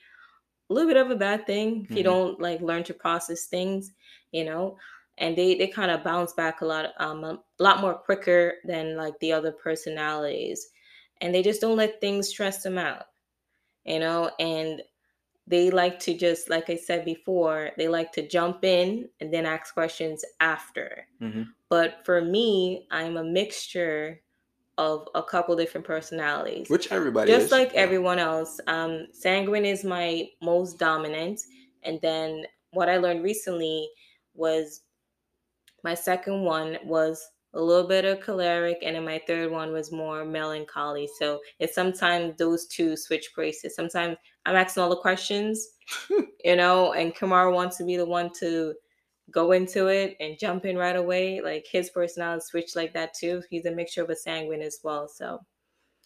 a 0.71 0.75
little 0.75 0.89
bit 0.89 0.97
of 1.01 1.11
a 1.11 1.17
bad 1.17 1.47
thing 1.47 1.85
if 1.85 1.97
you 1.97 2.03
Mhm. 2.03 2.05
don't 2.05 2.41
like 2.41 2.61
learn 2.61 2.85
to 2.85 2.95
process 2.95 3.47
things. 3.47 3.93
You 4.33 4.45
know, 4.45 4.79
and 5.19 5.37
they 5.37 5.55
they 5.57 5.69
kind 5.69 5.91
of 5.91 6.05
bounce 6.05 6.33
back 6.35 6.61
a 6.61 6.67
lot, 6.67 6.91
um, 6.99 7.25
a 7.25 7.39
lot 7.59 7.81
more 7.81 7.95
quicker 7.95 8.55
than 8.65 8.97
like 8.97 9.19
the 9.21 9.33
other 9.33 9.53
personalities, 9.53 10.69
and 11.21 11.35
they 11.35 11.43
just 11.43 11.61
don't 11.61 11.77
let 11.77 12.01
things 12.01 12.29
stress 12.29 12.63
them 12.63 12.79
out. 12.79 13.07
You 13.85 13.99
know, 14.01 14.31
and 14.39 14.83
they 15.47 15.71
like 15.71 15.99
to 16.01 16.17
just 16.17 16.51
like 16.51 16.71
i 16.71 16.77
said 16.77 17.05
before 17.05 17.71
they 17.79 17.89
like 17.89 18.13
to 18.13 18.27
jump 18.29 18.65
in 18.65 19.09
and 19.21 19.33
then 19.33 19.47
ask 19.47 19.75
questions 19.75 20.25
after 20.41 21.07
Mhm. 21.21 21.55
but 21.71 22.05
for 22.05 22.23
me 22.23 22.87
i'm 22.91 23.17
a 23.17 23.25
mixture 23.25 24.21
of 24.79 25.07
a 25.15 25.23
couple 25.23 25.55
different 25.57 25.87
personalities 25.87 26.71
Which 26.71 26.91
everybody 26.91 27.31
just 27.31 27.47
is. 27.47 27.53
like 27.53 27.73
Yeah. 27.75 27.81
everyone 27.81 28.19
else 28.19 28.61
um 28.69 29.09
sanguine 29.13 29.67
is 29.67 29.85
my 29.85 30.29
most 30.41 30.79
dominant 30.79 31.41
and 31.83 32.01
then 32.01 32.45
what 32.71 32.89
i 32.89 32.97
learned 32.97 33.23
recently 33.25 33.89
was 34.35 34.83
my 35.85 35.95
second 35.95 36.43
one 36.43 36.79
was 36.85 37.21
a 37.55 37.61
little 37.61 37.89
bit 37.89 38.05
of 38.05 38.21
choleric 38.21 38.79
and 38.83 38.95
then 38.95 39.05
my 39.05 39.21
third 39.27 39.51
one 39.51 39.73
was 39.73 39.91
more 39.91 40.25
melancholy 40.25 41.09
so 41.19 41.41
it's 41.59 41.75
sometimes 41.75 42.37
those 42.39 42.67
two 42.67 42.97
switch 42.97 43.31
places 43.35 43.75
sometimes 43.75 44.17
i'm 44.47 44.55
asking 44.55 44.83
all 44.83 44.91
the 44.91 44.97
questions 44.97 45.71
you 46.45 46.57
know 46.57 46.93
and 46.93 47.15
kamar 47.17 47.51
wants 47.51 47.77
to 47.79 47.85
be 47.85 47.97
the 47.97 48.05
one 48.05 48.31
to 48.39 48.75
go 49.31 49.53
into 49.53 49.89
it 49.89 50.17
and 50.21 50.39
jump 50.39 50.65
in 50.65 50.77
right 50.77 50.97
away 50.97 51.41
like 51.41 51.67
his 51.71 51.91
personality 51.91 52.43
switch 52.45 52.77
like 52.77 52.93
that 52.95 53.15
too 53.15 53.43
he's 53.51 53.67
a 53.67 53.71
mixture 53.71 54.03
of 54.03 54.11
a 54.11 54.17
sanguine 54.17 54.63
as 54.63 54.81
well 54.85 55.09
so 55.09 55.41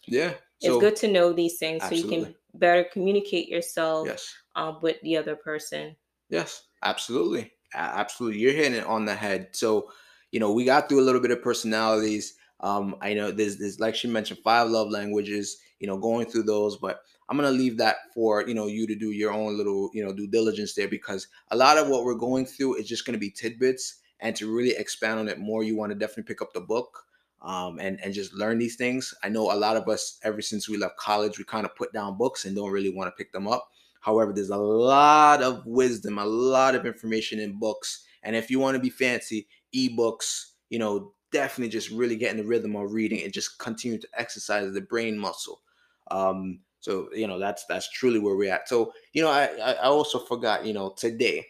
Yeah. 0.07 0.37
it's 0.61 0.77
So, 0.77 0.77
good 0.77 0.95
to 0.97 1.07
know 1.07 1.33
these 1.33 1.57
things 1.59 1.87
so 1.87 1.95
you 1.95 2.05
can 2.05 2.35
better 2.53 2.83
communicate 2.91 3.47
yourself 3.49 4.09
Yes. 4.09 4.43
um, 4.55 4.79
with 4.81 4.99
the 5.01 5.17
other 5.17 5.35
person 5.35 5.95
Yes, 6.29 6.67
absolutely. 6.81 7.53
Absolutely. 7.73 8.39
You're 8.39 8.53
hitting 8.53 8.73
it 8.77 8.85
on 8.85 9.05
the 9.05 9.15
head. 9.15 9.55
So, 9.55 9.91
you 10.31 10.39
know, 10.39 10.51
we 10.51 10.65
got 10.65 10.89
through 10.89 10.99
a 10.99 11.03
little 11.05 11.21
bit 11.21 11.31
of 11.31 11.41
personalities. 11.41 12.37
Um, 12.59 12.95
I 13.01 13.13
know 13.13 13.31
there's, 13.31 13.57
there's 13.57 13.79
like 13.79 13.95
she 13.95 14.07
mentioned, 14.07 14.39
five 14.43 14.69
love 14.69 14.89
languages, 14.89 15.57
you 15.79 15.87
know, 15.87 15.97
going 15.97 16.27
through 16.27 16.43
those, 16.43 16.77
but 16.77 17.01
I'm 17.33 17.39
gonna 17.39 17.49
leave 17.49 17.77
that 17.77 18.13
for 18.13 18.47
you 18.47 18.53
know 18.53 18.67
you 18.67 18.85
to 18.85 18.93
do 18.93 19.09
your 19.09 19.31
own 19.31 19.57
little, 19.57 19.89
you 19.91 20.05
know, 20.05 20.13
due 20.13 20.27
diligence 20.27 20.75
there 20.75 20.87
because 20.87 21.27
a 21.49 21.55
lot 21.55 21.79
of 21.79 21.87
what 21.87 22.03
we're 22.03 22.13
going 22.13 22.45
through 22.45 22.75
is 22.75 22.87
just 22.87 23.07
gonna 23.07 23.17
be 23.17 23.31
tidbits. 23.31 23.95
And 24.19 24.35
to 24.35 24.55
really 24.55 24.75
expand 24.77 25.19
on 25.19 25.27
it 25.27 25.39
more, 25.39 25.63
you 25.63 25.75
want 25.75 25.91
to 25.91 25.97
definitely 25.97 26.23
pick 26.23 26.43
up 26.43 26.53
the 26.53 26.61
book 26.61 27.05
um, 27.41 27.79
and 27.79 27.99
and 28.03 28.13
just 28.13 28.35
learn 28.35 28.59
these 28.59 28.75
things. 28.75 29.15
I 29.23 29.29
know 29.29 29.51
a 29.51 29.57
lot 29.57 29.77
of 29.77 29.89
us, 29.89 30.19
ever 30.23 30.43
since 30.43 30.69
we 30.69 30.77
left 30.77 30.97
college, 30.97 31.39
we 31.39 31.43
kind 31.43 31.65
of 31.65 31.75
put 31.75 31.91
down 31.91 32.19
books 32.19 32.45
and 32.45 32.55
don't 32.55 32.71
really 32.71 32.93
want 32.95 33.07
to 33.07 33.17
pick 33.17 33.33
them 33.33 33.47
up. 33.47 33.67
However, 33.99 34.31
there's 34.31 34.51
a 34.51 34.57
lot 34.57 35.41
of 35.41 35.65
wisdom, 35.65 36.19
a 36.19 36.25
lot 36.25 36.75
of 36.75 36.85
information 36.85 37.39
in 37.39 37.57
books. 37.57 38.05
And 38.21 38.35
if 38.35 38.51
you 38.51 38.59
want 38.59 38.75
to 38.75 38.79
be 38.79 38.91
fancy, 38.91 39.47
ebooks, 39.75 40.51
you 40.69 40.77
know, 40.77 41.13
definitely 41.31 41.69
just 41.69 41.89
really 41.89 42.15
get 42.15 42.31
in 42.31 42.37
the 42.37 42.45
rhythm 42.45 42.75
of 42.75 42.93
reading 42.93 43.23
and 43.23 43.33
just 43.33 43.57
continue 43.57 43.97
to 43.97 44.07
exercise 44.15 44.71
the 44.71 44.81
brain 44.81 45.17
muscle. 45.17 45.61
Um, 46.11 46.59
so 46.83 47.07
you 47.13 47.27
know, 47.27 47.39
that's 47.39 47.63
that's 47.65 47.89
truly 47.89 48.19
where 48.19 48.35
we're 48.35 48.53
at. 48.53 48.67
So, 48.67 48.91
you 49.13 49.21
know, 49.21 49.29
I 49.29 49.45
I 49.45 49.85
also 49.85 50.19
forgot, 50.19 50.65
you 50.65 50.73
know, 50.73 50.89
today 50.89 51.45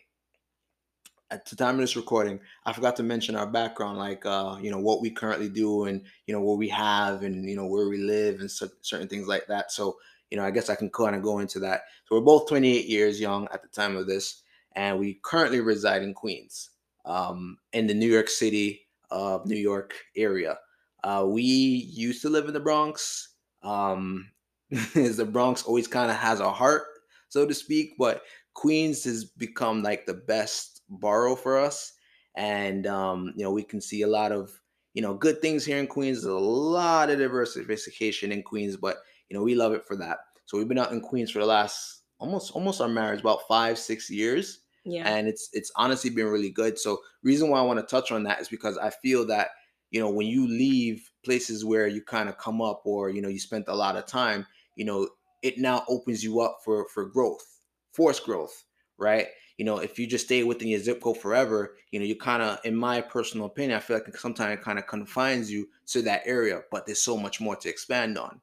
at 1.32 1.48
the 1.48 1.56
time 1.56 1.74
of 1.74 1.82
this 1.82 1.96
recording, 1.96 2.40
I 2.68 2.72
forgot 2.72 2.96
to 2.98 3.04
mention 3.04 3.36
our 3.36 3.48
background, 3.48 3.98
like 3.98 4.24
uh, 4.28 4.58
you 4.62 4.70
know, 4.70 4.78
what 4.78 5.02
we 5.02 5.10
currently 5.10 5.50
do 5.50 5.86
and 5.86 6.04
you 6.28 6.36
know 6.36 6.42
what 6.42 6.60
we 6.60 6.70
have 6.70 7.24
and 7.24 7.50
you 7.50 7.56
know 7.56 7.66
where 7.66 7.90
we 7.90 7.98
live 7.98 8.42
and 8.42 8.52
cer- 8.52 8.78
certain 8.82 9.08
things 9.08 9.28
like 9.28 9.48
that. 9.48 9.72
So, 9.72 9.98
you 10.30 10.38
know, 10.38 10.46
I 10.46 10.52
guess 10.52 10.70
I 10.70 10.76
can 10.76 10.92
kind 10.92 11.16
of 11.16 11.24
go 11.24 11.40
into 11.40 11.58
that. 11.62 11.86
So 12.06 12.16
we're 12.16 12.22
both 12.22 12.48
28 12.48 12.86
years 12.86 13.20
young 13.20 13.48
at 13.52 13.64
the 13.64 13.70
time 13.70 13.98
of 13.98 14.06
this, 14.06 14.44
and 14.76 15.00
we 15.00 15.20
currently 15.24 15.62
reside 15.62 16.04
in 16.04 16.14
Queens, 16.14 16.70
um, 17.06 17.58
in 17.72 17.88
the 17.88 17.96
New 17.96 18.12
York 18.12 18.30
City, 18.30 18.86
uh, 19.10 19.40
New 19.46 19.58
York 19.58 19.96
area. 20.16 20.60
Uh, 21.04 21.26
we 21.28 21.42
used 21.42 22.22
to 22.22 22.30
live 22.30 22.46
in 22.46 22.54
the 22.54 22.60
Bronx. 22.60 23.30
Um, 23.64 24.30
is 24.96 25.18
the 25.18 25.26
Bronx 25.26 25.64
always 25.64 25.88
kind 25.88 26.12
of 26.12 26.18
has 26.18 26.40
a 26.40 26.52
heart, 26.52 26.84
so 27.30 27.46
to 27.46 27.54
speak, 27.54 27.94
but 27.98 28.24
Queens 28.54 29.04
has 29.06 29.26
become 29.26 29.84
like 29.84 30.06
the 30.06 30.14
best 30.14 30.82
borough 30.90 31.36
for 31.36 31.58
us, 31.58 31.94
and 32.36 32.88
um, 32.88 33.34
you 33.36 33.44
know 33.44 33.52
we 33.52 33.64
can 33.64 33.82
see 33.82 34.02
a 34.02 34.08
lot 34.08 34.32
of 34.32 34.52
you 34.94 35.02
know, 35.02 35.14
good 35.14 35.42
things 35.42 35.66
here 35.66 35.80
in 35.80 35.88
Queens. 35.88 36.22
There's 36.22 36.34
a 36.34 36.38
lot 36.38 37.10
of 37.10 37.18
diversification 37.18 38.32
in 38.32 38.44
Queens, 38.44 38.78
but 38.78 38.98
you 39.30 39.38
know, 39.38 39.44
we 39.44 39.56
love 39.56 39.74
it 39.74 39.84
for 39.86 39.96
that. 39.98 40.20
So 40.46 40.58
we've 40.58 40.68
been 40.68 40.78
out 40.78 40.92
in 40.92 41.02
Queens 41.02 41.32
for 41.32 41.40
the 41.40 41.46
last 41.46 42.04
almost 42.20 42.52
almost 42.52 42.80
our 42.80 42.88
marriage, 42.88 43.22
about 43.22 43.48
five, 43.48 43.78
six 43.78 44.10
years. 44.10 44.60
Yeah. 44.86 45.08
And 45.08 45.28
it's 45.28 45.50
it's 45.54 45.72
honestly 45.76 46.10
been 46.10 46.28
really 46.28 46.52
good. 46.52 46.78
So 46.78 47.00
reason 47.24 47.50
why 47.50 47.60
I 47.60 47.64
want 47.64 47.80
to 47.80 47.86
touch 47.86 48.12
on 48.12 48.24
that 48.24 48.40
is 48.42 48.50
because 48.50 48.78
I 48.78 48.92
feel 48.92 49.26
that, 49.28 49.50
you 49.92 50.00
know, 50.00 50.10
when 50.10 50.28
you 50.28 50.48
leave 50.48 51.10
places 51.26 51.66
where 51.66 51.88
you 51.88 52.02
kind 52.02 52.30
of 52.30 52.38
come 52.38 52.62
up 52.62 52.82
or, 52.86 53.10
you 53.10 53.22
know, 53.22 53.30
you 53.30 53.40
spent 53.40 53.66
a 53.68 53.76
lot 53.76 53.96
of 53.96 54.06
time, 54.06 54.46
you 54.76 54.86
know, 54.86 55.10
it 55.42 55.58
now 55.58 55.84
opens 55.88 56.24
you 56.24 56.40
up 56.40 56.60
for 56.64 56.88
for 56.90 57.06
growth, 57.06 57.60
force 57.92 58.20
growth, 58.20 58.66
right? 58.98 59.28
You 59.58 59.66
know, 59.66 59.78
if 59.78 60.00
you 60.00 60.08
just 60.08 60.26
stay 60.26 60.44
within 60.44 60.68
your 60.68 60.80
zip 60.80 61.02
code 61.02 61.20
forever, 61.20 61.76
you 61.92 62.00
know, 62.00 62.06
you 62.06 62.16
kind 62.16 62.42
of, 62.42 62.60
in 62.64 62.76
my 62.76 63.02
personal 63.02 63.46
opinion, 63.46 63.78
I 63.78 63.82
feel 63.82 63.98
like 63.98 64.18
sometimes 64.18 64.54
it 64.60 64.64
kind 64.64 64.80
of 64.80 64.88
confines 64.88 65.52
you 65.52 65.68
to 65.88 66.02
that 66.04 66.24
area, 66.26 66.64
but 66.72 66.86
there's 66.86 67.02
so 67.02 67.18
much 67.18 67.40
more 67.40 67.56
to 67.58 67.70
expand 67.70 68.18
on. 68.18 68.42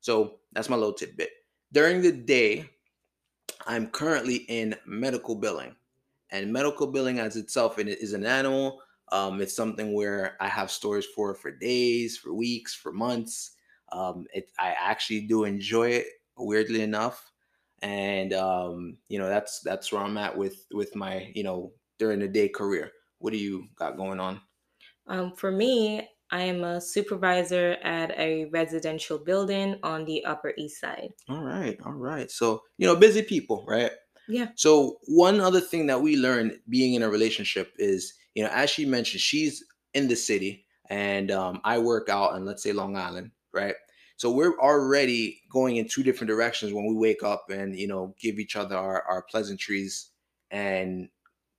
So 0.00 0.38
that's 0.52 0.68
my 0.68 0.76
little 0.76 0.92
tidbit. 0.92 1.30
During 1.72 2.00
the 2.00 2.12
day, 2.12 2.70
I'm 3.66 3.88
currently 3.88 4.36
in 4.48 4.76
medical 4.86 5.34
billing, 5.34 5.74
and 6.30 6.52
medical 6.52 6.86
billing 6.86 7.18
as 7.18 7.36
itself 7.36 7.78
is 7.78 8.12
an 8.12 8.24
animal. 8.24 8.82
Um, 9.10 9.40
it's 9.40 9.54
something 9.54 9.92
where 9.92 10.36
I 10.40 10.48
have 10.48 10.70
stories 10.70 11.06
for 11.06 11.34
for 11.34 11.50
days, 11.50 12.16
for 12.16 12.32
weeks, 12.32 12.74
for 12.74 12.92
months. 12.92 13.56
Um, 13.92 14.26
it, 14.32 14.50
I 14.58 14.74
actually 14.78 15.22
do 15.22 15.44
enjoy 15.44 15.90
it. 15.90 16.06
Weirdly 16.36 16.80
enough, 16.80 17.30
and 17.82 18.32
um, 18.32 18.96
you 19.08 19.18
know 19.18 19.28
that's 19.28 19.60
that's 19.60 19.92
where 19.92 20.02
I'm 20.02 20.16
at 20.16 20.36
with 20.36 20.64
with 20.72 20.96
my 20.96 21.30
you 21.34 21.44
know 21.44 21.72
during 21.98 22.20
the 22.20 22.28
day 22.28 22.48
career. 22.48 22.90
What 23.18 23.32
do 23.32 23.38
you 23.38 23.68
got 23.76 23.98
going 23.98 24.18
on? 24.18 24.40
Um, 25.06 25.34
for 25.36 25.52
me, 25.52 26.08
I 26.30 26.42
am 26.42 26.64
a 26.64 26.80
supervisor 26.80 27.76
at 27.84 28.18
a 28.18 28.46
residential 28.46 29.18
building 29.18 29.78
on 29.82 30.06
the 30.06 30.24
Upper 30.24 30.54
East 30.56 30.80
Side. 30.80 31.10
All 31.28 31.44
right, 31.44 31.78
all 31.84 31.92
right. 31.92 32.30
So 32.30 32.62
you 32.78 32.86
know, 32.86 32.96
busy 32.96 33.22
people, 33.22 33.64
right? 33.68 33.92
Yeah. 34.26 34.48
So 34.54 34.98
one 35.06 35.38
other 35.40 35.60
thing 35.60 35.86
that 35.88 36.00
we 36.00 36.16
learned 36.16 36.58
being 36.68 36.94
in 36.94 37.02
a 37.02 37.10
relationship 37.10 37.74
is, 37.76 38.14
you 38.34 38.42
know, 38.42 38.50
as 38.50 38.70
she 38.70 38.86
mentioned, 38.86 39.20
she's 39.20 39.62
in 39.92 40.08
the 40.08 40.16
city 40.16 40.64
and 40.88 41.30
um, 41.30 41.60
I 41.64 41.78
work 41.78 42.08
out 42.08 42.36
in 42.36 42.44
let's 42.44 42.62
say 42.62 42.72
Long 42.72 42.96
Island, 42.96 43.30
right? 43.52 43.74
So 44.16 44.30
we're 44.30 44.58
already 44.58 45.42
going 45.50 45.76
in 45.76 45.88
two 45.88 46.02
different 46.02 46.28
directions 46.28 46.72
when 46.72 46.86
we 46.86 46.94
wake 46.94 47.22
up 47.22 47.46
and 47.50 47.76
you 47.76 47.88
know 47.88 48.14
give 48.20 48.38
each 48.38 48.56
other 48.56 48.76
our, 48.76 49.02
our 49.02 49.22
pleasantries 49.22 50.10
and 50.50 51.08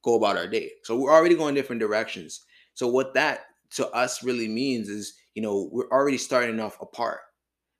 go 0.04 0.16
about 0.16 0.38
our 0.38 0.48
day. 0.48 0.72
So 0.84 0.96
we're 0.96 1.12
already 1.12 1.36
going 1.36 1.56
different 1.56 1.80
directions. 1.80 2.46
So 2.74 2.88
what 2.88 3.14
that 3.16 3.46
to 3.72 3.90
us 3.90 4.24
really 4.24 4.48
means 4.48 4.90
is, 4.90 5.14
you 5.34 5.42
know, 5.42 5.70
we're 5.72 5.90
already 5.90 6.18
starting 6.18 6.60
off 6.60 6.80
apart. 6.82 7.20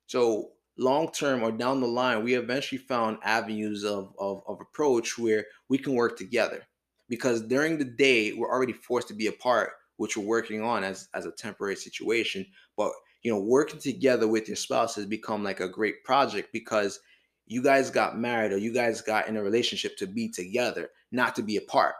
So 0.06 0.50
long 0.76 1.12
term 1.12 1.42
or 1.42 1.52
down 1.52 1.80
the 1.80 1.86
line, 1.86 2.24
we 2.24 2.34
eventually 2.34 2.78
found 2.78 3.18
avenues 3.22 3.84
of, 3.84 4.12
of, 4.18 4.42
of 4.48 4.60
approach 4.60 5.18
where 5.18 5.44
we 5.68 5.78
can 5.78 5.94
work 5.94 6.16
together. 6.18 6.62
Because 7.08 7.42
during 7.42 7.78
the 7.78 7.84
day, 7.84 8.32
we're 8.32 8.50
already 8.50 8.72
forced 8.72 9.08
to 9.08 9.14
be 9.14 9.26
apart, 9.26 9.72
which 9.98 10.16
we're 10.16 10.24
working 10.24 10.62
on 10.62 10.82
as, 10.82 11.08
as 11.14 11.26
a 11.26 11.32
temporary 11.32 11.76
situation. 11.76 12.46
But 12.76 12.92
you 13.24 13.32
know, 13.32 13.40
working 13.40 13.80
together 13.80 14.28
with 14.28 14.46
your 14.46 14.56
spouse 14.56 14.94
has 14.94 15.06
become 15.06 15.42
like 15.42 15.60
a 15.60 15.68
great 15.68 16.04
project 16.04 16.50
because 16.52 17.00
you 17.46 17.62
guys 17.62 17.90
got 17.90 18.18
married 18.18 18.52
or 18.52 18.58
you 18.58 18.72
guys 18.72 19.00
got 19.00 19.28
in 19.28 19.36
a 19.36 19.42
relationship 19.42 19.96
to 19.96 20.06
be 20.06 20.28
together, 20.28 20.90
not 21.10 21.34
to 21.34 21.42
be 21.42 21.56
apart, 21.56 21.94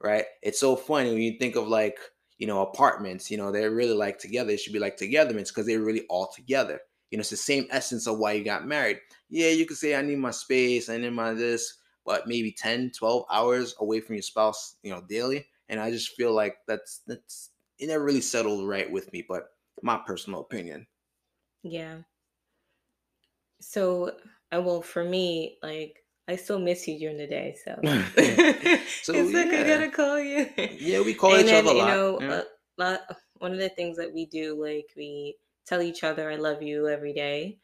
right? 0.00 0.24
It's 0.40 0.60
so 0.60 0.76
funny 0.76 1.10
when 1.10 1.20
you 1.20 1.36
think 1.38 1.56
of 1.56 1.68
like, 1.68 1.98
you 2.38 2.46
know, 2.46 2.62
apartments, 2.62 3.30
you 3.30 3.36
know, 3.36 3.50
they're 3.50 3.72
really 3.72 3.94
like 3.94 4.18
together. 4.18 4.52
It 4.52 4.60
should 4.60 4.72
be 4.72 4.78
like 4.78 4.96
togetherness 4.96 5.50
because 5.50 5.66
they're 5.66 5.80
really 5.80 6.06
all 6.08 6.30
together. 6.34 6.80
You 7.10 7.18
know, 7.18 7.20
it's 7.20 7.30
the 7.30 7.36
same 7.36 7.66
essence 7.70 8.06
of 8.06 8.18
why 8.18 8.32
you 8.32 8.44
got 8.44 8.66
married. 8.66 8.98
Yeah, 9.28 9.48
you 9.48 9.66
could 9.66 9.78
say, 9.78 9.96
I 9.96 10.02
need 10.02 10.18
my 10.18 10.30
space, 10.30 10.88
I 10.88 10.96
need 10.96 11.12
my 11.12 11.32
this, 11.34 11.78
but 12.06 12.28
maybe 12.28 12.52
10, 12.52 12.92
12 12.96 13.24
hours 13.30 13.74
away 13.80 14.00
from 14.00 14.14
your 14.14 14.22
spouse, 14.22 14.76
you 14.82 14.90
know, 14.90 15.02
daily. 15.08 15.46
And 15.68 15.80
I 15.80 15.90
just 15.90 16.14
feel 16.14 16.32
like 16.32 16.58
that's, 16.68 17.00
that's, 17.06 17.50
it 17.78 17.88
never 17.88 18.04
really 18.04 18.20
settled 18.20 18.68
right 18.68 18.90
with 18.90 19.12
me. 19.12 19.24
But 19.28 19.48
my 19.82 19.98
personal 20.06 20.40
opinion. 20.40 20.86
Yeah. 21.62 21.98
So, 23.60 24.12
uh, 24.52 24.62
well, 24.62 24.82
for 24.82 25.04
me, 25.04 25.58
like 25.62 26.04
I 26.28 26.36
still 26.36 26.58
miss 26.58 26.86
you 26.86 26.98
during 26.98 27.16
the 27.16 27.26
day, 27.26 27.56
so, 27.64 27.72
so 29.02 29.14
it's 29.14 29.32
like 29.34 29.48
I 29.48 29.66
gotta 29.66 29.90
call 29.90 30.20
you. 30.20 30.48
Yeah, 30.56 31.00
we 31.00 31.14
call 31.14 31.34
and 31.34 31.44
each 31.44 31.46
then, 31.46 31.66
other 31.66 31.74
a 31.74 31.78
lot. 31.78 31.88
You 31.88 31.94
know, 31.94 32.20
yeah. 32.20 32.42
a 32.78 32.80
lot. 32.80 33.00
One 33.38 33.52
of 33.52 33.58
the 33.58 33.68
things 33.70 33.96
that 33.96 34.12
we 34.12 34.26
do, 34.26 34.60
like 34.62 34.90
we 34.96 35.36
tell 35.66 35.82
each 35.82 36.04
other 36.04 36.30
"I 36.30 36.36
love 36.36 36.62
you" 36.62 36.88
every 36.88 37.12
day, 37.12 37.58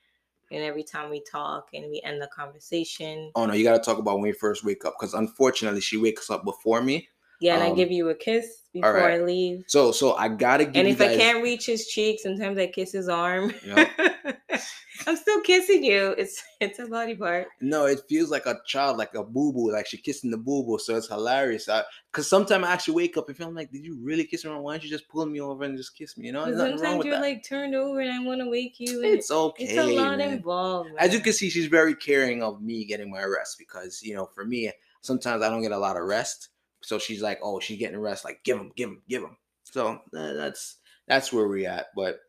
and 0.51 0.63
every 0.63 0.83
time 0.83 1.11
we 1.11 1.23
talk, 1.23 1.69
and 1.75 1.91
we 1.91 2.01
end 2.05 2.21
the 2.21 2.29
conversation. 2.29 3.31
Oh 3.35 3.47
no, 3.47 3.55
you 3.55 3.65
gotta 3.65 3.83
talk 3.83 3.99
about 3.99 4.15
when 4.15 4.23
we 4.23 4.33
first 4.33 4.65
wake 4.65 4.85
up, 4.85 4.95
because 4.99 5.15
unfortunately, 5.15 5.81
she 5.81 5.97
wakes 5.97 6.31
up 6.31 6.45
before 6.45 6.83
me, 6.83 7.09
yeah, 7.41 7.55
and 7.55 7.63
um, 7.63 7.73
I 7.73 7.75
give 7.75 7.91
you 7.91 8.09
a 8.09 8.15
kiss 8.15 8.63
before 8.73 8.95
right. 8.95 9.21
I 9.21 9.25
leave. 9.25 9.65
So, 9.69 9.93
so 9.93 10.15
I 10.15 10.29
gotta 10.29 10.65
give. 10.65 10.77
And 10.77 10.89
if 10.89 10.99
guys... 10.99 11.17
I 11.17 11.17
can't 11.17 11.43
reach 11.43 11.67
his 11.67 11.87
cheek, 11.87 12.21
sometimes 12.21 12.59
I 12.59 12.67
kiss 12.67 12.93
his 12.93 13.09
arm. 13.09 13.53
Yep. 13.65 13.89
I'm 15.07 15.17
still 15.17 15.41
kissing 15.41 15.85
you. 15.85 16.15
It's 16.17 16.43
it's 16.61 16.79
a 16.79 16.87
body 16.87 17.15
part. 17.15 17.49
No, 17.61 17.87
it 17.87 18.01
feels 18.09 18.31
like 18.31 18.47
a 18.47 18.59
child, 18.67 18.97
like 18.97 19.15
a 19.15 19.23
boo 19.23 19.53
boo, 19.53 19.73
like 19.73 19.87
she 19.87 19.97
kissing 19.97 20.31
the 20.31 20.39
boo 20.39 20.65
boo. 20.65 20.79
So 20.79 20.97
it's 20.97 21.09
hilarious. 21.09 21.69
I, 21.69 21.83
Because 22.11 22.29
sometimes 22.29 22.65
I 22.65 22.73
actually 22.73 22.95
wake 22.95 23.17
up 23.17 23.29
and 23.29 23.37
feel 23.37 23.53
like, 23.53 23.71
did 23.71 23.85
you 23.85 23.99
really 24.01 24.25
kiss 24.25 24.45
her? 24.45 24.59
Why 24.59 24.75
don't 24.75 24.85
you 24.85 24.91
just 24.91 25.09
pull 25.09 25.27
me 25.27 25.41
over 25.41 25.65
and 25.65 25.77
just 25.77 25.97
kiss 25.97 26.17
me? 26.17 26.27
You 26.27 26.33
know, 26.33 26.45
sometimes 26.45 27.05
you're 27.05 27.15
that. 27.15 27.21
like 27.21 27.45
turned 27.45 27.75
over 27.75 28.01
and 28.01 28.13
I 28.13 28.25
want 28.25 28.41
to 28.41 28.49
wake 28.49 28.77
you. 28.79 29.03
it's 29.03 29.31
okay. 29.31 29.65
It's 29.65 29.79
a 29.79 29.85
lot 29.85 30.19
man. 30.19 30.33
involved. 30.33 30.91
Man. 30.91 30.99
As 30.99 31.13
you 31.13 31.21
can 31.21 31.33
see, 31.33 31.51
she's 31.51 31.67
very 31.67 31.95
caring 31.95 32.43
of 32.43 32.63
me 32.63 32.85
getting 32.85 33.11
my 33.11 33.25
rest 33.25 33.59
because 33.59 34.03
you 34.03 34.15
know, 34.15 34.27
for 34.35 34.45
me, 34.45 34.73
sometimes 35.01 35.43
I 35.43 35.51
don't 35.51 35.63
get 35.63 35.73
a 35.73 35.79
lot 35.79 35.97
of 35.97 36.05
rest. 36.05 36.51
So 36.85 36.99
she's 36.99 37.23
like, 37.23 37.39
oh, 37.43 37.61
she's 37.61 37.79
getting 37.79 37.99
rest. 37.99 38.25
Like, 38.25 38.45
give 38.45 38.59
him, 38.59 38.73
give 38.77 38.91
him, 38.91 39.03
give 39.09 39.23
him. 39.23 39.37
So 39.65 40.01
that's 40.13 40.77
that's 41.09 41.33
where 41.33 41.49
we're 41.49 41.69
at. 41.69 41.87
But 41.97 42.21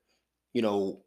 you 0.54 0.62
know, 0.62 1.02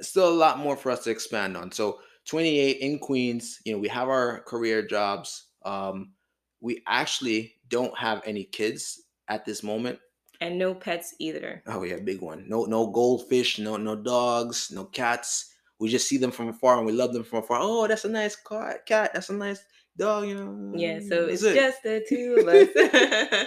still 0.00 0.28
a 0.28 0.30
lot 0.30 0.58
more 0.58 0.76
for 0.76 0.90
us 0.90 1.04
to 1.04 1.10
expand 1.10 1.56
on. 1.56 1.72
So 1.72 2.00
28 2.26 2.78
in 2.78 2.98
Queens. 2.98 3.60
You 3.64 3.72
know, 3.72 3.78
we 3.78 3.88
have 3.88 4.08
our 4.08 4.40
career 4.42 4.86
jobs. 4.86 5.46
Um, 5.64 6.12
we 6.60 6.82
actually 6.86 7.54
don't 7.68 7.96
have 7.98 8.22
any 8.26 8.44
kids 8.44 9.02
at 9.28 9.44
this 9.44 9.62
moment. 9.62 9.98
And 10.40 10.58
no 10.58 10.74
pets 10.74 11.14
either. 11.18 11.62
Oh 11.66 11.82
yeah, 11.82 11.98
big 11.98 12.22
one. 12.22 12.44
No 12.48 12.64
no 12.64 12.86
goldfish, 12.86 13.58
no 13.58 13.76
no 13.76 13.94
dogs, 13.94 14.70
no 14.72 14.84
cats. 14.84 15.52
We 15.78 15.88
just 15.88 16.08
see 16.08 16.18
them 16.18 16.30
from 16.30 16.48
afar 16.48 16.76
and 16.76 16.86
we 16.86 16.92
love 16.92 17.12
them 17.12 17.24
from 17.24 17.40
afar. 17.40 17.58
Oh, 17.60 17.86
that's 17.86 18.04
a 18.04 18.08
nice 18.08 18.36
cat. 18.36 18.86
Cat. 18.86 19.10
That's 19.12 19.30
a 19.30 19.34
nice 19.34 19.62
dog, 20.00 20.26
you 20.26 20.34
know. 20.34 20.72
Yeah, 20.74 20.98
so 21.06 21.26
it's 21.26 21.42
it. 21.42 21.54
just 21.54 21.82
the 21.82 22.04
two 22.08 22.38
of 22.40 22.48
us. 22.48 23.46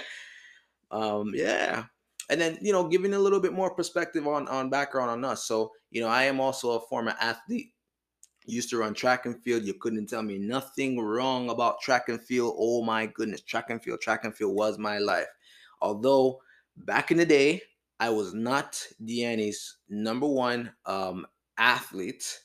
um, 0.92 1.32
yeah. 1.34 1.86
And 2.30 2.40
then, 2.40 2.58
you 2.62 2.72
know, 2.72 2.88
giving 2.88 3.14
a 3.14 3.20
little 3.20 3.40
bit 3.40 3.52
more 3.54 3.74
perspective 3.76 4.26
on 4.28 4.48
on 4.48 4.70
background 4.70 5.12
on 5.12 5.26
us. 5.26 5.46
So, 5.46 5.72
you 5.92 6.02
know, 6.02 6.08
I 6.08 6.24
am 6.24 6.40
also 6.40 6.72
a 6.72 6.88
former 6.88 7.16
athlete. 7.20 7.74
Used 8.46 8.70
to 8.72 8.78
run 8.78 8.94
track 8.94 9.26
and 9.26 9.42
field. 9.42 9.64
You 9.64 9.74
couldn't 9.74 10.08
tell 10.08 10.22
me 10.22 10.38
nothing 10.38 11.00
wrong 11.00 11.50
about 11.50 11.82
track 11.82 12.10
and 12.10 12.22
field. 12.22 12.56
Oh 12.58 12.84
my 12.84 13.06
goodness, 13.08 13.42
track 13.42 13.70
and 13.70 13.82
field, 13.82 14.02
track 14.02 14.26
and 14.26 14.36
field 14.36 14.56
was 14.56 14.78
my 14.78 14.98
life. 15.00 15.28
Although 15.82 16.40
back 16.78 17.12
in 17.12 17.18
the 17.18 17.26
day, 17.26 17.62
I 18.00 18.10
was 18.10 18.34
not 18.34 18.82
Deannie's 19.04 19.78
number 19.90 20.28
one 20.28 20.74
um, 20.86 21.26
athlete, 21.58 22.40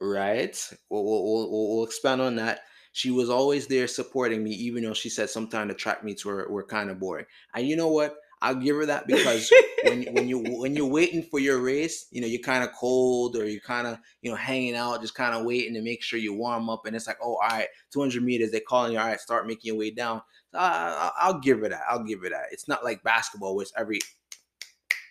right? 0.00 0.54
We'll, 0.90 1.04
we'll, 1.04 1.24
we'll, 1.24 1.76
we'll 1.76 1.84
expand 1.84 2.20
on 2.20 2.36
that 2.36 2.60
she 2.92 3.10
was 3.10 3.30
always 3.30 3.66
there 3.66 3.86
supporting 3.86 4.44
me, 4.44 4.50
even 4.52 4.84
though 4.84 4.94
she 4.94 5.08
said 5.08 5.30
sometimes 5.30 5.68
the 5.68 5.74
track 5.74 6.04
meets 6.04 6.24
were, 6.24 6.46
were 6.48 6.64
kind 6.64 6.90
of 6.90 6.98
boring. 6.98 7.26
And 7.54 7.66
you 7.66 7.76
know 7.76 7.88
what? 7.88 8.16
I'll 8.42 8.56
give 8.56 8.74
her 8.74 8.86
that 8.86 9.06
because 9.06 9.50
when 9.84 10.02
when 10.14 10.28
you 10.28 10.38
when 10.58 10.74
you're 10.74 10.86
waiting 10.86 11.22
for 11.22 11.38
your 11.38 11.60
race, 11.60 12.06
you 12.10 12.20
know 12.20 12.26
you're 12.26 12.42
kind 12.42 12.64
of 12.64 12.72
cold 12.72 13.36
or 13.36 13.48
you're 13.48 13.60
kind 13.60 13.86
of 13.86 13.98
you 14.20 14.30
know 14.30 14.36
hanging 14.36 14.74
out, 14.74 15.00
just 15.00 15.14
kind 15.14 15.34
of 15.34 15.44
waiting 15.44 15.74
to 15.74 15.82
make 15.82 16.02
sure 16.02 16.18
you 16.18 16.34
warm 16.34 16.68
up. 16.68 16.84
And 16.84 16.96
it's 16.96 17.06
like, 17.06 17.18
oh, 17.22 17.36
all 17.36 17.48
right, 17.48 17.68
200 17.92 18.22
meters, 18.22 18.50
they're 18.50 18.60
calling 18.60 18.92
you. 18.92 18.98
All 18.98 19.06
right, 19.06 19.20
start 19.20 19.46
making 19.46 19.68
your 19.68 19.78
way 19.78 19.92
down. 19.92 20.22
So 20.50 20.58
I, 20.58 21.12
will 21.28 21.38
give 21.38 21.60
her 21.60 21.68
that. 21.68 21.82
I'll 21.88 22.04
give 22.04 22.20
her 22.22 22.30
that. 22.30 22.46
It's 22.50 22.68
not 22.68 22.84
like 22.84 23.02
basketball 23.04 23.54
where 23.54 23.62
it's 23.62 23.72
every 23.76 24.00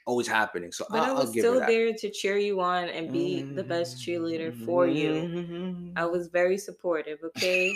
always 0.06 0.28
happening. 0.28 0.72
So 0.72 0.86
but 0.90 1.00
I'll, 1.00 1.18
I 1.18 1.20
was 1.20 1.30
still 1.30 1.60
there 1.60 1.94
to 1.94 2.10
cheer 2.10 2.38
you 2.38 2.62
on 2.62 2.90
and 2.90 3.12
be 3.12 3.44
mm-hmm. 3.44 3.56
the 3.56 3.64
best 3.64 3.98
cheerleader 3.98 4.54
for 4.66 4.88
you. 4.88 5.12
Mm-hmm. 5.12 5.92
I 5.96 6.06
was 6.06 6.28
very 6.28 6.58
supportive. 6.58 7.20
Okay, 7.24 7.76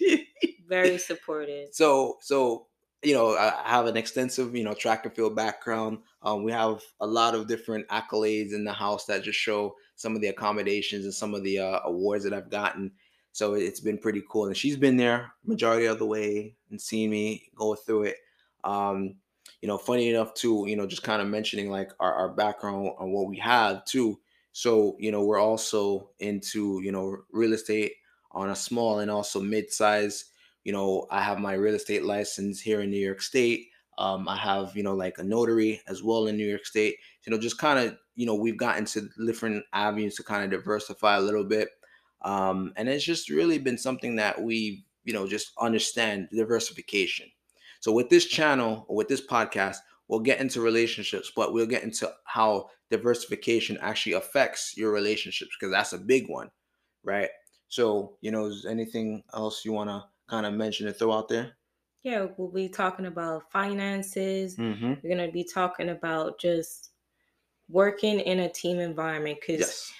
very 0.68 0.98
supportive. 0.98 1.68
So 1.72 2.18
so 2.20 2.66
you 3.02 3.14
know 3.14 3.36
I 3.36 3.62
have 3.64 3.86
an 3.86 3.96
extensive 3.96 4.54
you 4.54 4.64
know 4.64 4.74
track 4.74 5.04
and 5.04 5.14
field 5.14 5.36
background. 5.36 5.98
Um, 6.22 6.44
we 6.44 6.52
have 6.52 6.82
a 7.00 7.06
lot 7.06 7.34
of 7.34 7.48
different 7.48 7.88
accolades 7.88 8.52
in 8.52 8.64
the 8.64 8.72
house 8.72 9.06
that 9.06 9.24
just 9.24 9.38
show 9.38 9.74
some 9.96 10.14
of 10.14 10.20
the 10.20 10.28
accommodations 10.28 11.04
and 11.04 11.14
some 11.14 11.34
of 11.34 11.42
the 11.42 11.58
uh, 11.58 11.80
awards 11.84 12.24
that 12.24 12.32
I've 12.32 12.50
gotten. 12.50 12.92
So 13.32 13.54
it's 13.54 13.80
been 13.80 13.98
pretty 13.98 14.22
cool, 14.30 14.46
and 14.46 14.56
she's 14.56 14.76
been 14.76 14.96
there 14.96 15.32
majority 15.44 15.86
of 15.86 15.98
the 15.98 16.06
way 16.06 16.54
and 16.70 16.80
seen 16.80 17.10
me 17.10 17.50
go 17.56 17.74
through 17.74 18.04
it. 18.04 18.16
Um, 18.64 19.16
you 19.62 19.68
know, 19.68 19.78
funny 19.78 20.10
enough 20.10 20.34
too, 20.34 20.64
you 20.66 20.76
know, 20.76 20.86
just 20.86 21.04
kind 21.04 21.22
of 21.22 21.28
mentioning 21.28 21.70
like 21.70 21.92
our, 22.00 22.12
our 22.12 22.28
background 22.34 22.90
on 22.98 23.12
what 23.12 23.28
we 23.28 23.38
have 23.38 23.84
too. 23.84 24.18
So, 24.50 24.96
you 24.98 25.10
know, 25.10 25.24
we're 25.24 25.40
also 25.40 26.10
into, 26.18 26.80
you 26.82 26.92
know, 26.92 27.16
real 27.32 27.54
estate 27.54 27.92
on 28.32 28.50
a 28.50 28.56
small 28.56 28.98
and 28.98 29.10
also 29.10 29.40
mid-size. 29.40 30.26
You 30.64 30.72
know, 30.72 31.06
I 31.10 31.22
have 31.22 31.38
my 31.38 31.54
real 31.54 31.74
estate 31.74 32.04
license 32.04 32.60
here 32.60 32.82
in 32.82 32.90
New 32.90 32.98
York 32.98 33.22
State. 33.22 33.68
Um, 33.98 34.28
I 34.28 34.36
have, 34.36 34.76
you 34.76 34.82
know, 34.82 34.94
like 34.94 35.18
a 35.18 35.24
notary 35.24 35.80
as 35.86 36.02
well 36.02 36.26
in 36.26 36.36
New 36.36 36.46
York 36.46 36.66
State. 36.66 36.96
You 37.24 37.30
know, 37.30 37.38
just 37.38 37.58
kind 37.58 37.78
of, 37.78 37.96
you 38.16 38.26
know, 38.26 38.34
we've 38.34 38.56
gotten 38.56 38.84
to 38.86 39.08
different 39.26 39.64
avenues 39.72 40.16
to 40.16 40.24
kind 40.24 40.44
of 40.44 40.50
diversify 40.50 41.16
a 41.16 41.20
little 41.20 41.44
bit. 41.44 41.68
Um, 42.22 42.72
and 42.76 42.88
it's 42.88 43.04
just 43.04 43.30
really 43.30 43.58
been 43.58 43.78
something 43.78 44.16
that 44.16 44.42
we, 44.42 44.84
you 45.04 45.12
know, 45.12 45.26
just 45.26 45.52
understand 45.60 46.28
diversification. 46.32 47.26
So 47.82 47.90
with 47.90 48.10
this 48.10 48.26
channel 48.26 48.86
or 48.88 48.94
with 48.94 49.08
this 49.08 49.20
podcast, 49.26 49.78
we'll 50.06 50.20
get 50.20 50.40
into 50.40 50.60
relationships, 50.60 51.32
but 51.34 51.52
we'll 51.52 51.66
get 51.66 51.82
into 51.82 52.08
how 52.24 52.68
diversification 52.90 53.76
actually 53.80 54.12
affects 54.12 54.76
your 54.76 54.92
relationships 54.92 55.50
because 55.58 55.72
that's 55.72 55.92
a 55.92 55.98
big 55.98 56.28
one, 56.28 56.48
right? 57.02 57.28
So, 57.66 58.18
you 58.20 58.30
know, 58.30 58.46
is 58.46 58.66
anything 58.66 59.24
else 59.34 59.64
you 59.64 59.72
want 59.72 59.90
to 59.90 60.04
kind 60.28 60.46
of 60.46 60.54
mention 60.54 60.86
and 60.86 60.94
throw 60.94 61.12
out 61.12 61.28
there? 61.28 61.56
Yeah, 62.04 62.26
we'll 62.36 62.52
be 62.52 62.68
talking 62.68 63.06
about 63.06 63.50
finances. 63.50 64.54
Mm-hmm. 64.56 64.94
We're 65.02 65.16
going 65.16 65.26
to 65.26 65.32
be 65.32 65.42
talking 65.42 65.88
about 65.88 66.38
just 66.38 66.90
working 67.68 68.20
in 68.20 68.38
a 68.40 68.48
team 68.48 68.78
environment 68.78 69.38
because 69.40 69.60
Yes. 69.60 69.92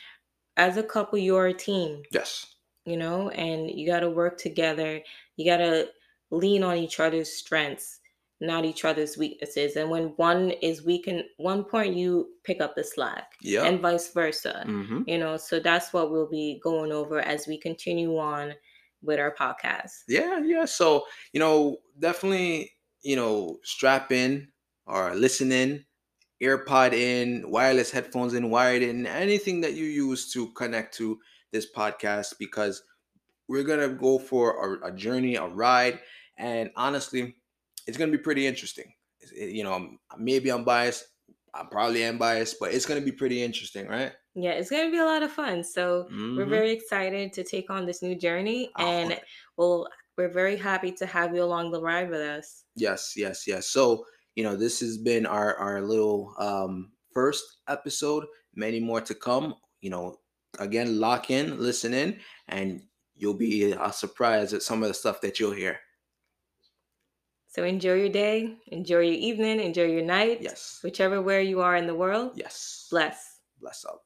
as 0.57 0.77
a 0.77 0.85
couple, 0.85 1.19
you're 1.19 1.47
a 1.49 1.53
team, 1.55 2.03
Yes. 2.13 2.47
you 2.85 2.97
know, 2.97 3.31
and 3.31 3.69
you 3.69 3.89
got 3.89 4.01
to 4.01 4.11
work 4.11 4.39
together. 4.39 5.01
You 5.37 5.51
got 5.51 5.57
to 5.57 5.89
lean 6.33 6.65
on 6.65 6.77
each 6.79 6.99
other's 6.99 7.33
strengths, 7.33 8.01
not 8.41 8.65
each 8.65 8.85
other's 8.85 9.17
weaknesses. 9.17 9.77
And 9.77 9.89
when 9.91 10.09
one 10.17 10.51
is 10.63 10.85
weak 10.85 11.07
in 11.07 11.23
one 11.37 11.63
point, 11.63 11.95
you 11.95 12.31
pick 12.43 12.61
up 12.61 12.75
the 12.75 12.83
slack, 12.83 13.33
Yeah. 13.41 13.63
and 13.65 13.79
vice 13.81 14.13
versa. 14.13 14.65
mm-hmm. 14.67 15.03
You 15.07 15.19
know, 15.19 15.37
so 15.37 15.61
that's 15.61 15.93
what 15.93 16.11
we'll 16.11 16.29
be 16.29 16.59
going 16.65 16.91
over 16.91 17.21
as 17.21 17.47
we 17.47 17.59
continue 17.59 18.19
on 18.19 18.55
with 19.03 19.21
our 19.21 19.35
podcast. 19.35 19.91
Yeah, 20.09 20.41
yeah. 20.43 20.65
So, 20.65 21.05
you 21.33 21.39
know, 21.39 21.77
definitely, 21.99 22.73
you 23.03 23.15
know, 23.17 23.59
strap 23.63 24.11
in 24.11 24.49
or 24.87 25.15
listen 25.15 25.53
in, 25.53 25.85
earpod 26.43 26.93
in, 26.93 27.49
wireless 27.51 27.91
headphones 27.91 28.35
in, 28.35 28.51
wired 28.51 28.83
in, 28.83 29.07
anything 29.07 29.61
that 29.61 29.75
you 29.75 29.85
use 29.85 30.33
to 30.33 30.49
connect 30.55 30.97
to 30.97 31.19
this 31.53 31.67
podcast 31.71 32.35
because 32.39 32.83
we're 33.49 33.63
going 33.65 33.81
to 33.81 33.95
go 33.95 34.19
for 34.19 34.79
a, 34.83 34.89
a 34.89 34.93
journey, 34.93 35.37
a 35.37 35.47
ride. 35.47 36.01
And 36.43 36.71
honestly, 36.77 37.37
it's 37.87 37.97
going 37.97 38.11
to 38.11 38.17
be 38.19 38.23
pretty 38.23 38.47
interesting. 38.47 38.93
It- 39.21 39.51
you 39.51 39.63
know, 39.65 39.97
maybe 40.19 40.51
I'm 40.51 40.65
biased. 40.65 41.07
I 41.55 41.65
probably 41.71 42.03
am 42.03 42.19
biased, 42.19 42.57
but 42.59 42.73
it's 42.75 42.87
going 42.87 42.99
to 43.01 43.05
be 43.05 43.17
pretty 43.17 43.43
interesting, 43.43 43.87
right? 43.87 44.13
Yeah, 44.35 44.53
it's 44.53 44.71
going 44.71 44.87
to 44.87 44.91
be 44.91 44.99
a 44.99 45.05
lot 45.05 45.23
of 45.23 45.31
fun. 45.31 45.63
So 45.63 46.07
we're 46.11 46.47
Mhm. 46.47 46.49
very 46.59 46.71
excited 46.73 47.33
to 47.35 47.45
take 47.45 47.69
on 47.71 47.87
this 47.87 48.03
new 48.03 48.15
journey, 48.17 48.71
Oh, 48.79 48.83
and 48.83 49.21
well, 49.59 49.87
we're 50.17 50.31
very 50.33 50.57
happy 50.57 50.91
to 50.93 51.07
have 51.07 51.35
you 51.35 51.43
along 51.45 51.71
the 51.71 51.81
ride 51.81 52.11
with 52.11 52.21
us. 52.21 52.65
Yes, 52.75 53.13
yes, 53.17 53.47
yes. 53.47 53.69
So, 53.69 54.07
you 54.35 54.43
know, 54.45 54.57
this 54.57 54.81
has 54.81 54.97
been 54.99 55.27
our 55.27 55.55
our 55.57 55.81
little 55.83 56.35
um 56.39 56.93
first 57.13 57.45
episode. 57.69 58.25
Many 58.55 58.81
more 58.81 59.03
to 59.03 59.15
come. 59.15 59.55
You 59.83 59.91
know, 59.91 60.17
again, 60.59 60.99
lock 60.99 61.31
in, 61.31 61.59
listen 61.61 61.93
in, 61.95 62.19
and 62.49 62.83
you'll 63.15 63.35
be 63.49 63.75
uh, 63.75 63.91
surprised 63.91 64.55
at 64.55 64.63
some 64.63 64.83
of 64.83 64.89
the 64.89 64.95
stuff 64.95 65.21
that 65.21 65.39
you'll 65.39 65.53
hear. 65.65 65.79
So 67.53 67.65
enjoy 67.65 67.95
your 67.95 68.09
day, 68.09 68.57
enjoy 68.69 69.01
your 69.01 69.21
evening, 69.21 69.61
enjoy 69.61 69.85
your 69.93 70.03
night, 70.03 70.41
Yes. 70.41 70.81
whichever 70.83 71.21
where 71.21 71.43
you 71.43 71.61
are 71.61 71.77
in 71.77 71.87
the 71.87 71.95
world. 71.95 72.33
Yes. 72.35 72.89
Bless. 72.91 73.41
Bless 73.61 73.85
up. 73.85 74.02